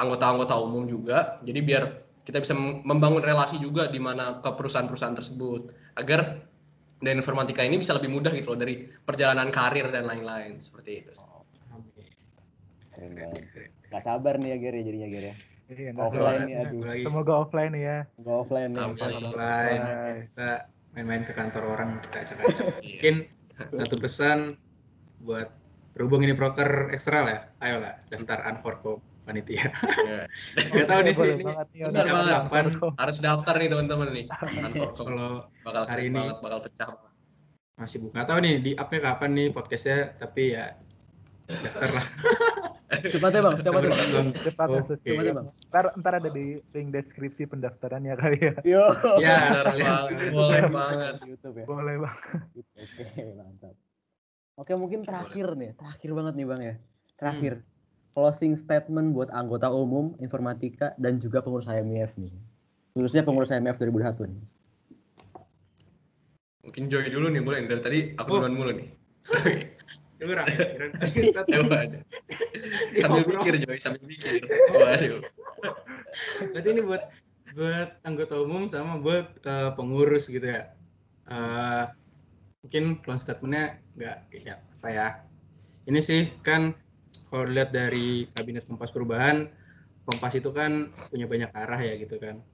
anggota-anggota 0.00 0.54
umum 0.58 0.84
juga. 0.90 1.38
Jadi 1.46 1.60
biar 1.62 1.84
kita 2.26 2.42
bisa 2.42 2.52
mem- 2.56 2.82
membangun 2.84 3.22
relasi 3.22 3.62
juga 3.62 3.88
di 3.88 4.00
mana 4.02 4.42
ke 4.42 4.50
perusahaan-perusahaan 4.50 5.16
tersebut 5.16 5.70
agar 5.96 6.44
dan 7.00 7.16
informatika 7.16 7.64
ini 7.64 7.80
bisa 7.80 7.96
lebih 7.96 8.12
mudah 8.12 8.34
gitu 8.36 8.52
loh 8.52 8.60
dari 8.60 8.84
perjalanan 8.84 9.48
karir 9.48 9.88
dan 9.88 10.04
lain-lain 10.04 10.60
seperti 10.60 10.90
itu. 11.06 11.12
Keren 13.00 13.16
banget. 13.16 13.44
Gak 13.88 14.02
sabar 14.04 14.34
nih 14.36 14.48
ya 14.52 14.56
Gary 14.60 14.80
jadinya 14.84 15.08
Gary 15.08 15.28
ya. 15.32 15.36
Iya, 15.70 15.90
nggak 15.94 16.06
Offline 16.10 16.40
nih 16.44 16.54
aduh. 16.58 16.80
Apalagi 16.82 17.02
Semoga 17.06 17.32
offline 17.40 17.74
ya. 17.78 17.96
Gak 18.20 18.36
offline 18.42 18.70
nih. 18.74 18.80
Amin. 18.82 18.92
offline 18.92 19.24
Offline. 19.24 19.82
kita 20.28 20.50
main-main 20.90 21.22
ke 21.22 21.32
kantor 21.32 21.64
orang 21.78 21.90
kita 22.04 22.16
acak-acak. 22.26 22.66
Iya. 22.82 22.90
Mungkin 22.92 23.14
satu 23.56 23.94
pesan 23.96 24.38
buat 25.22 25.48
berhubung 25.96 26.26
ini 26.26 26.34
proker 26.36 26.90
ekstral 26.92 27.24
ya, 27.24 27.38
ayolah 27.62 28.02
daftar 28.10 28.44
Unforco 28.52 29.00
panitia. 29.24 29.70
Iya. 30.04 30.20
Gak 30.74 30.86
tahu 30.90 31.00
nih 31.06 31.14
sih 31.14 31.22
Boleh 31.22 31.34
ini 31.38 31.44
banget 31.46 31.66
nih, 31.70 31.80
benar 31.86 32.06
banget. 32.10 32.32
kapan 32.34 32.64
Harus 32.98 33.16
daftar 33.22 33.54
nih 33.56 33.68
teman-teman 33.70 34.08
nih. 34.10 34.26
Kantor 34.66 34.88
kalau 34.92 35.30
bakal 35.64 35.82
hari 35.86 36.02
keren 36.02 36.10
ini. 36.10 36.18
banget, 36.18 36.36
bakal 36.42 36.60
pecah. 36.66 36.88
masih 37.80 37.96
buka. 38.04 38.12
Nggak 38.12 38.26
tahu 38.28 38.38
nih 38.44 38.54
di 38.60 38.70
upnya 38.76 39.00
kapan 39.00 39.30
nih 39.32 39.48
podcastnya, 39.56 39.98
tapi 40.20 40.42
ya 40.52 40.74
daftar 41.48 41.90
lah. 41.94 42.06
Cepatnya 42.90 43.40
bang, 43.46 43.54
cepatnya 43.62 43.90
bang. 43.94 44.28
Cepatnya. 44.34 44.80
Cepatnya 44.98 45.32
bang. 45.38 45.46
Ntar, 45.70 45.84
ntar 45.94 46.12
ada 46.18 46.30
di 46.34 46.58
link 46.74 46.88
deskripsi 46.90 47.46
pendaftarannya 47.46 48.18
kali 48.18 48.38
ya. 48.42 48.54
Yo. 48.66 48.84
Ya, 49.22 49.38
banget, 49.70 50.34
boleh 50.34 50.64
banget. 50.66 51.14
YouTube 51.22 51.56
ya. 51.62 51.64
Boleh 51.70 51.96
bang. 52.02 52.18
Oke, 52.58 53.24
mantap. 53.38 53.74
Oke, 54.58 54.72
mungkin 54.76 55.06
terakhir 55.06 55.54
nih, 55.56 55.72
terakhir 55.78 56.10
banget 56.12 56.34
nih 56.36 56.46
Bang 56.50 56.60
ya. 56.60 56.74
Terakhir. 57.16 57.62
Closing 58.10 58.58
statement 58.58 59.14
buat 59.14 59.30
anggota 59.30 59.70
umum, 59.70 60.18
informatika 60.18 60.92
dan 60.98 61.22
juga 61.22 61.40
pengurus 61.40 61.70
HMIF 61.70 62.12
nih. 62.18 62.34
Khususnya 62.92 63.22
pengurus 63.22 63.54
HMIF 63.54 63.78
2021 63.78 64.34
nih. 64.34 64.42
Mungkin 66.66 66.82
Joy 66.90 67.06
dulu 67.08 67.30
nih, 67.30 67.40
boleh. 67.40 67.58
Dari 67.70 67.80
tadi 67.80 67.98
aku 68.18 68.36
Oh. 68.36 68.42
duluan 68.42 68.52
mulu 68.58 68.72
nih. 68.74 68.88
Curang. 70.20 70.46
Ya, 71.48 71.60
waduh. 71.64 72.02
Sambil 73.00 73.24
mikir 73.24 73.54
Joy, 73.64 73.78
sambil 73.80 74.04
mikir. 74.04 74.44
Waduh. 74.76 75.20
Berarti 76.52 76.68
ini 76.76 76.82
buat 76.84 77.02
buat 77.56 77.90
anggota 78.06 78.38
umum 78.38 78.68
sama 78.68 79.00
buat 79.00 79.26
eh, 79.42 79.70
pengurus 79.74 80.28
gitu 80.28 80.44
ya. 80.44 80.76
Eh, 81.24 81.84
mungkin 82.60 83.00
closing 83.00 83.24
statementnya 83.24 83.80
nggak 83.96 84.16
ya 84.44 84.54
apa 84.60 84.88
ya. 84.92 85.08
Ini 85.88 86.00
sih 86.04 86.28
kan 86.44 86.76
kalau 87.32 87.48
dilihat 87.48 87.72
dari 87.72 88.28
kabinet 88.36 88.68
Kompas 88.68 88.92
Perubahan, 88.92 89.48
Kompas 90.04 90.36
itu 90.36 90.52
kan 90.52 90.92
punya 91.08 91.24
banyak 91.24 91.50
arah 91.56 91.80
ya 91.80 91.96
gitu 91.96 92.20
kan. 92.20 92.44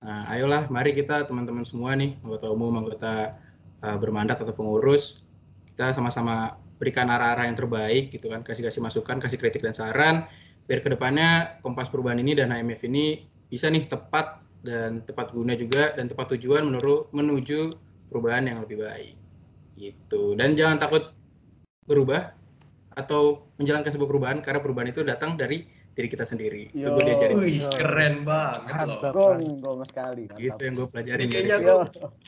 Nah, 0.00 0.24
ayolah 0.32 0.68
mari 0.72 0.96
kita 0.96 1.28
teman-teman 1.28 1.64
semua 1.64 1.92
nih, 1.92 2.16
anggota 2.24 2.46
umum, 2.52 2.72
anggota 2.76 3.36
eh, 3.80 3.96
bermandat 3.96 4.40
atau 4.44 4.52
pengurus, 4.52 5.24
kita 5.72 5.96
sama-sama 5.96 6.59
berikan 6.80 7.06
arah-arah 7.12 7.44
yang 7.44 7.54
terbaik 7.60 8.08
gitu 8.08 8.32
kan, 8.32 8.40
kasih-kasih 8.40 8.80
masukan, 8.80 9.20
kasih 9.20 9.36
kritik 9.36 9.60
dan 9.60 9.76
saran, 9.76 10.24
biar 10.64 10.80
ke 10.80 10.88
depannya 10.96 11.60
Kompas 11.60 11.92
Perubahan 11.92 12.16
ini 12.24 12.32
dan 12.32 12.48
IMF 12.56 12.88
ini 12.88 13.20
bisa 13.52 13.68
nih 13.68 13.84
tepat 13.84 14.40
dan 14.64 15.04
tepat 15.04 15.36
guna 15.36 15.52
juga 15.56 15.92
dan 15.92 16.08
tepat 16.08 16.36
tujuan 16.36 16.64
menurut 16.64 17.12
menuju 17.12 17.68
perubahan 18.08 18.48
yang 18.48 18.58
lebih 18.64 18.80
baik. 18.80 19.16
Gitu. 19.76 20.36
Dan 20.36 20.56
jangan 20.56 20.80
takut 20.80 21.12
berubah 21.84 22.32
atau 22.92 23.52
menjalankan 23.56 23.92
sebuah 23.92 24.08
perubahan 24.08 24.38
karena 24.40 24.60
perubahan 24.60 24.88
itu 24.92 25.00
datang 25.04 25.36
dari 25.36 25.64
diri 26.00 26.08
kita 26.08 26.24
sendiri 26.24 26.72
itu 26.72 26.80
Yo. 26.80 26.96
gue 26.96 27.04
diajarin 27.04 27.36
Wih, 27.36 27.60
keren 27.76 28.14
banget 28.24 28.88
loh. 28.88 29.00
Gong, 29.12 29.60
gong 29.60 29.80
sekali. 29.84 30.24
mantap. 30.24 30.40
gitu 30.40 30.60
yang 30.64 30.74
gue 30.80 30.88
pelajarin 30.88 31.24
Ini 31.28 31.32
dari 31.36 31.48
kayaknya 31.52 31.68
Yo, 31.68 31.76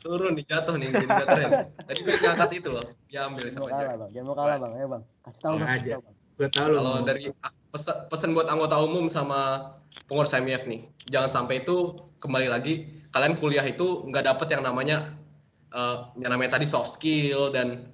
Turun 0.04 0.32
nih, 0.36 0.44
jatuh 0.44 0.74
nih, 0.76 0.88
jadi 0.92 1.06
keren. 1.08 1.50
Tadi 1.88 1.98
gue 2.04 2.14
ngangkat 2.20 2.50
itu 2.52 2.68
loh, 2.68 2.84
diambil 3.08 3.44
jangan 3.48 3.56
sama 3.56 3.64
mau 3.64 3.72
kalah 3.72 3.94
bang, 3.96 4.10
jangan 4.12 4.26
mau 4.28 4.36
kalah 4.36 4.56
bang, 4.60 4.72
ayo 4.76 4.86
bang. 4.92 5.02
Kasih 5.24 5.40
tahu 5.40 5.54
bang. 5.56 5.64
Sengaja. 5.64 5.80
kasih 5.80 5.92
tahu, 5.96 6.02
Bang. 6.04 6.14
gue 6.32 6.48
tahu 6.52 6.66
loh 6.68 6.80
Kalau 6.82 6.96
dari 7.08 7.22
pesan, 7.72 7.96
pesan 8.12 8.30
buat 8.36 8.48
anggota 8.52 8.76
umum 8.84 9.04
sama 9.08 9.40
pengurus 10.04 10.36
IMF 10.36 10.68
nih, 10.68 10.80
jangan 11.08 11.30
sampai 11.32 11.64
itu 11.64 11.96
kembali 12.20 12.52
lagi 12.52 12.74
kalian 13.12 13.34
kuliah 13.40 13.64
itu 13.64 14.04
nggak 14.08 14.24
dapet 14.28 14.52
yang 14.52 14.62
namanya 14.64 15.16
eh, 15.72 15.96
yang 16.20 16.30
namanya 16.36 16.60
tadi 16.60 16.66
soft 16.68 16.96
skill 16.96 17.48
dan 17.48 17.88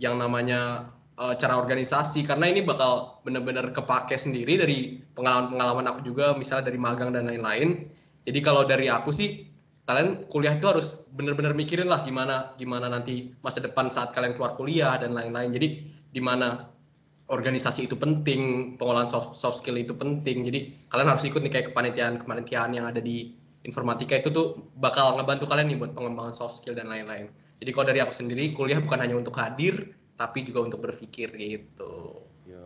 yang 0.00 0.16
namanya 0.16 0.90
eh, 1.20 1.34
cara 1.36 1.54
organisasi 1.60 2.24
karena 2.24 2.48
ini 2.48 2.64
bakal 2.64 3.20
benar-benar 3.22 3.70
kepake 3.76 4.16
sendiri 4.16 4.56
dari 4.56 4.78
pengalaman-pengalaman 5.12 5.86
aku 5.92 6.00
juga 6.02 6.32
misalnya 6.34 6.72
dari 6.72 6.78
magang 6.80 7.12
dan 7.12 7.28
lain-lain. 7.28 7.86
Jadi 8.24 8.38
kalau 8.40 8.64
dari 8.64 8.88
aku 8.88 9.12
sih 9.12 9.46
kalian 9.84 10.28
kuliah 10.30 10.54
itu 10.54 10.66
harus 10.70 11.04
benar-benar 11.12 11.52
mikirin 11.56 11.90
lah 11.90 12.06
gimana 12.06 12.54
gimana 12.54 12.86
nanti 12.86 13.34
masa 13.42 13.58
depan 13.58 13.90
saat 13.90 14.14
kalian 14.14 14.38
keluar 14.38 14.56
kuliah 14.56 14.96
dan 14.96 15.12
lain-lain. 15.12 15.52
Jadi 15.52 15.68
di 16.10 16.20
mana 16.22 16.70
organisasi 17.30 17.86
itu 17.86 17.94
penting, 17.94 18.74
pengolahan 18.74 19.06
soft, 19.06 19.38
soft 19.38 19.62
skill 19.62 19.78
itu 19.78 19.94
penting. 19.94 20.42
Jadi 20.42 20.90
kalian 20.90 21.08
harus 21.14 21.22
ikut 21.22 21.38
nih 21.38 21.52
kayak 21.54 21.66
kepanitiaan-kepanitiaan 21.70 22.74
yang 22.74 22.90
ada 22.90 22.98
di 22.98 23.38
informatika 23.62 24.18
itu 24.18 24.34
tuh 24.34 24.58
bakal 24.82 25.14
ngebantu 25.14 25.46
kalian 25.46 25.70
nih 25.70 25.78
buat 25.78 25.92
pengembangan 25.94 26.34
soft 26.34 26.58
skill 26.60 26.74
dan 26.74 26.90
lain-lain. 26.90 27.30
Jadi 27.62 27.70
kalau 27.70 27.86
dari 27.86 28.00
aku 28.02 28.12
sendiri 28.16 28.50
kuliah 28.50 28.82
bukan 28.82 28.98
hanya 28.98 29.14
untuk 29.14 29.38
hadir, 29.38 29.94
tapi 30.20 30.44
juga 30.44 30.68
untuk 30.68 30.84
berpikir 30.84 31.32
gitu. 31.32 32.20
Yo, 32.44 32.60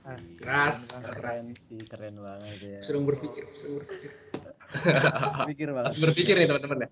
Ah, 0.00 0.16
iya. 0.16 0.36
keras, 0.36 1.04
keren 1.04 1.16
keras. 1.40 1.40
sih, 1.60 1.80
keren 1.84 2.16
banget 2.16 2.56
ya. 2.60 2.80
sedang 2.80 3.04
berpikir 3.04 3.44
sedang 3.52 3.80
berpikir 3.80 4.10
Pikir 5.52 5.68
bang. 5.72 5.84
Harus 5.84 6.00
berpikir 6.00 6.34
nih 6.36 6.46
teman-teman 6.46 6.78
ya. 6.84 6.88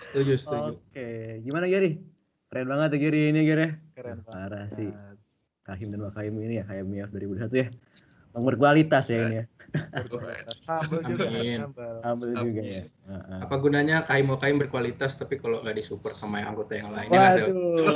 setuju 0.00 0.32
setuju 0.38 0.70
Oke, 0.78 1.08
gimana 1.42 1.66
Gary? 1.66 1.98
Keren 2.46 2.66
banget 2.66 2.88
ya 2.94 2.98
Gary 2.98 3.20
ini 3.30 3.40
Gary. 3.42 3.66
Keren 3.94 4.18
banget. 4.22 4.30
Parah 4.30 4.66
sih. 4.70 4.90
Kahim 5.62 5.88
dan 5.88 6.02
Wakaim 6.02 6.34
ini 6.38 6.60
ya, 6.60 6.64
HMIF 6.66 7.08
2021 7.10 7.62
ya. 7.62 7.68
Bang 8.34 8.44
berkualitas 8.50 9.06
ya 9.06 9.30
ini 9.30 9.34
ya. 9.38 9.44
Humble 10.66 11.02
juga. 11.06 11.26
Amin. 11.30 11.58
Humble. 11.62 11.96
Humble 12.02 12.30
juga 12.34 12.42
Amin. 12.42 12.64
ya. 12.66 12.84
Heeh. 13.04 13.40
apa 13.46 13.54
gunanya 13.62 13.96
kaim 14.06 14.26
mau 14.26 14.38
kaim 14.38 14.56
berkualitas 14.58 15.14
tapi 15.14 15.38
kalau 15.38 15.62
nggak 15.62 15.76
disupport 15.78 16.14
sama 16.14 16.42
yang 16.42 16.54
anggota 16.54 16.72
yang 16.74 16.90
lain 16.90 17.08
ya? 17.14 17.20
Waduh. 17.30 17.94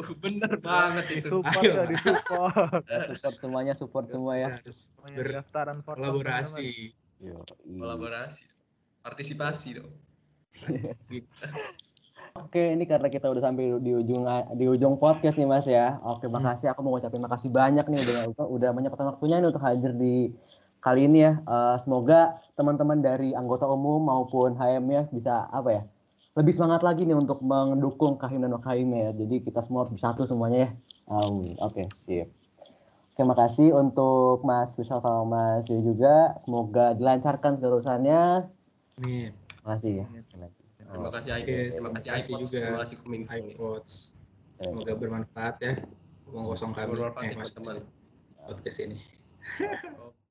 Bener 0.24 0.52
banget 0.58 1.06
itu. 1.22 1.38
Disupport 1.38 1.62
Ayo. 1.62 1.70
ya, 1.70 1.84
disupport. 1.86 2.82
Support 3.20 3.36
semuanya, 3.38 3.72
support 3.78 4.06
semua 4.10 4.34
ya. 4.38 4.48
harus 4.58 4.90
kolaborasi 5.86 6.98
iya. 7.22 7.38
Kolaborasi. 7.62 8.44
Partisipasi 9.06 9.68
dong. 9.78 9.92
Oke, 12.40 12.72
ini 12.72 12.88
karena 12.88 13.12
kita 13.12 13.28
udah 13.28 13.42
sampai 13.44 13.76
di 13.84 13.92
ujung 13.92 14.24
di 14.56 14.64
ujung 14.64 14.96
podcast 14.96 15.36
nih 15.36 15.48
Mas 15.48 15.68
ya. 15.68 16.00
Oke, 16.00 16.24
makasih. 16.24 16.72
Aku 16.72 16.80
mau 16.80 16.96
ngucapin 16.96 17.20
makasih 17.20 17.52
banyak 17.52 17.84
nih 17.84 18.00
udah 18.00 18.48
udah 18.48 18.70
menyempatkan 18.72 19.12
waktunya 19.12 19.44
nih 19.44 19.48
untuk 19.52 19.60
hadir 19.60 19.92
di 19.92 20.32
kali 20.80 21.04
ini 21.04 21.28
ya. 21.28 21.32
Eh, 21.44 21.76
semoga 21.84 22.40
teman-teman 22.56 22.98
dari 23.04 23.36
anggota 23.36 23.68
umum 23.68 24.00
maupun 24.00 24.56
HM 24.56 24.84
ya 24.88 25.02
bisa 25.12 25.46
apa 25.52 25.68
ya? 25.68 25.82
Lebih 26.38 26.56
semangat 26.56 26.80
lagi 26.80 27.04
nih 27.04 27.18
untuk 27.18 27.44
mendukung 27.44 28.16
Kahim 28.16 28.40
dan 28.40 28.56
Wakaim 28.56 28.88
ya. 28.94 29.10
Jadi 29.12 29.44
kita 29.44 29.60
semua 29.60 29.84
harus 29.84 29.92
bersatu 29.92 30.24
semuanya 30.24 30.58
ya. 30.64 30.70
Amin. 31.10 31.58
Oke, 31.60 31.90
sip. 31.92 32.30
Oke, 33.12 33.22
makasih 33.26 33.76
untuk 33.76 34.40
Mas 34.46 34.72
Wisal 34.80 35.04
sama 35.04 35.26
Mas 35.28 35.68
Yuri 35.68 35.84
juga. 35.84 36.38
Semoga 36.40 36.96
dilancarkan 36.96 37.58
segala 37.60 37.82
urusannya. 37.82 38.48
Amin. 38.96 39.34
Makasih 39.66 40.06
ya. 40.06 40.59
Terima 40.90 41.10
kasih 41.14 41.30
Aiko, 41.38 41.46
terima 41.46 41.62
kasih 41.70 41.70
terima 41.70 41.90
kasih 41.94 42.10
iPods, 42.10 42.48
juga. 42.50 42.58
terima 42.60 42.80
kasih 42.82 42.96
Kominfo 42.98 43.72
semoga 44.60 44.92
bermanfaat 44.98 45.56
ya. 45.62 45.72
Uang 46.28 46.44
kosong 46.52 46.72
kami. 46.76 46.90
Bermanfaat 46.92 47.24
eh, 47.24 47.28
ya 47.30 47.34
teman-teman. 47.38 47.76
podcast 48.40 48.78
ini 48.82 48.98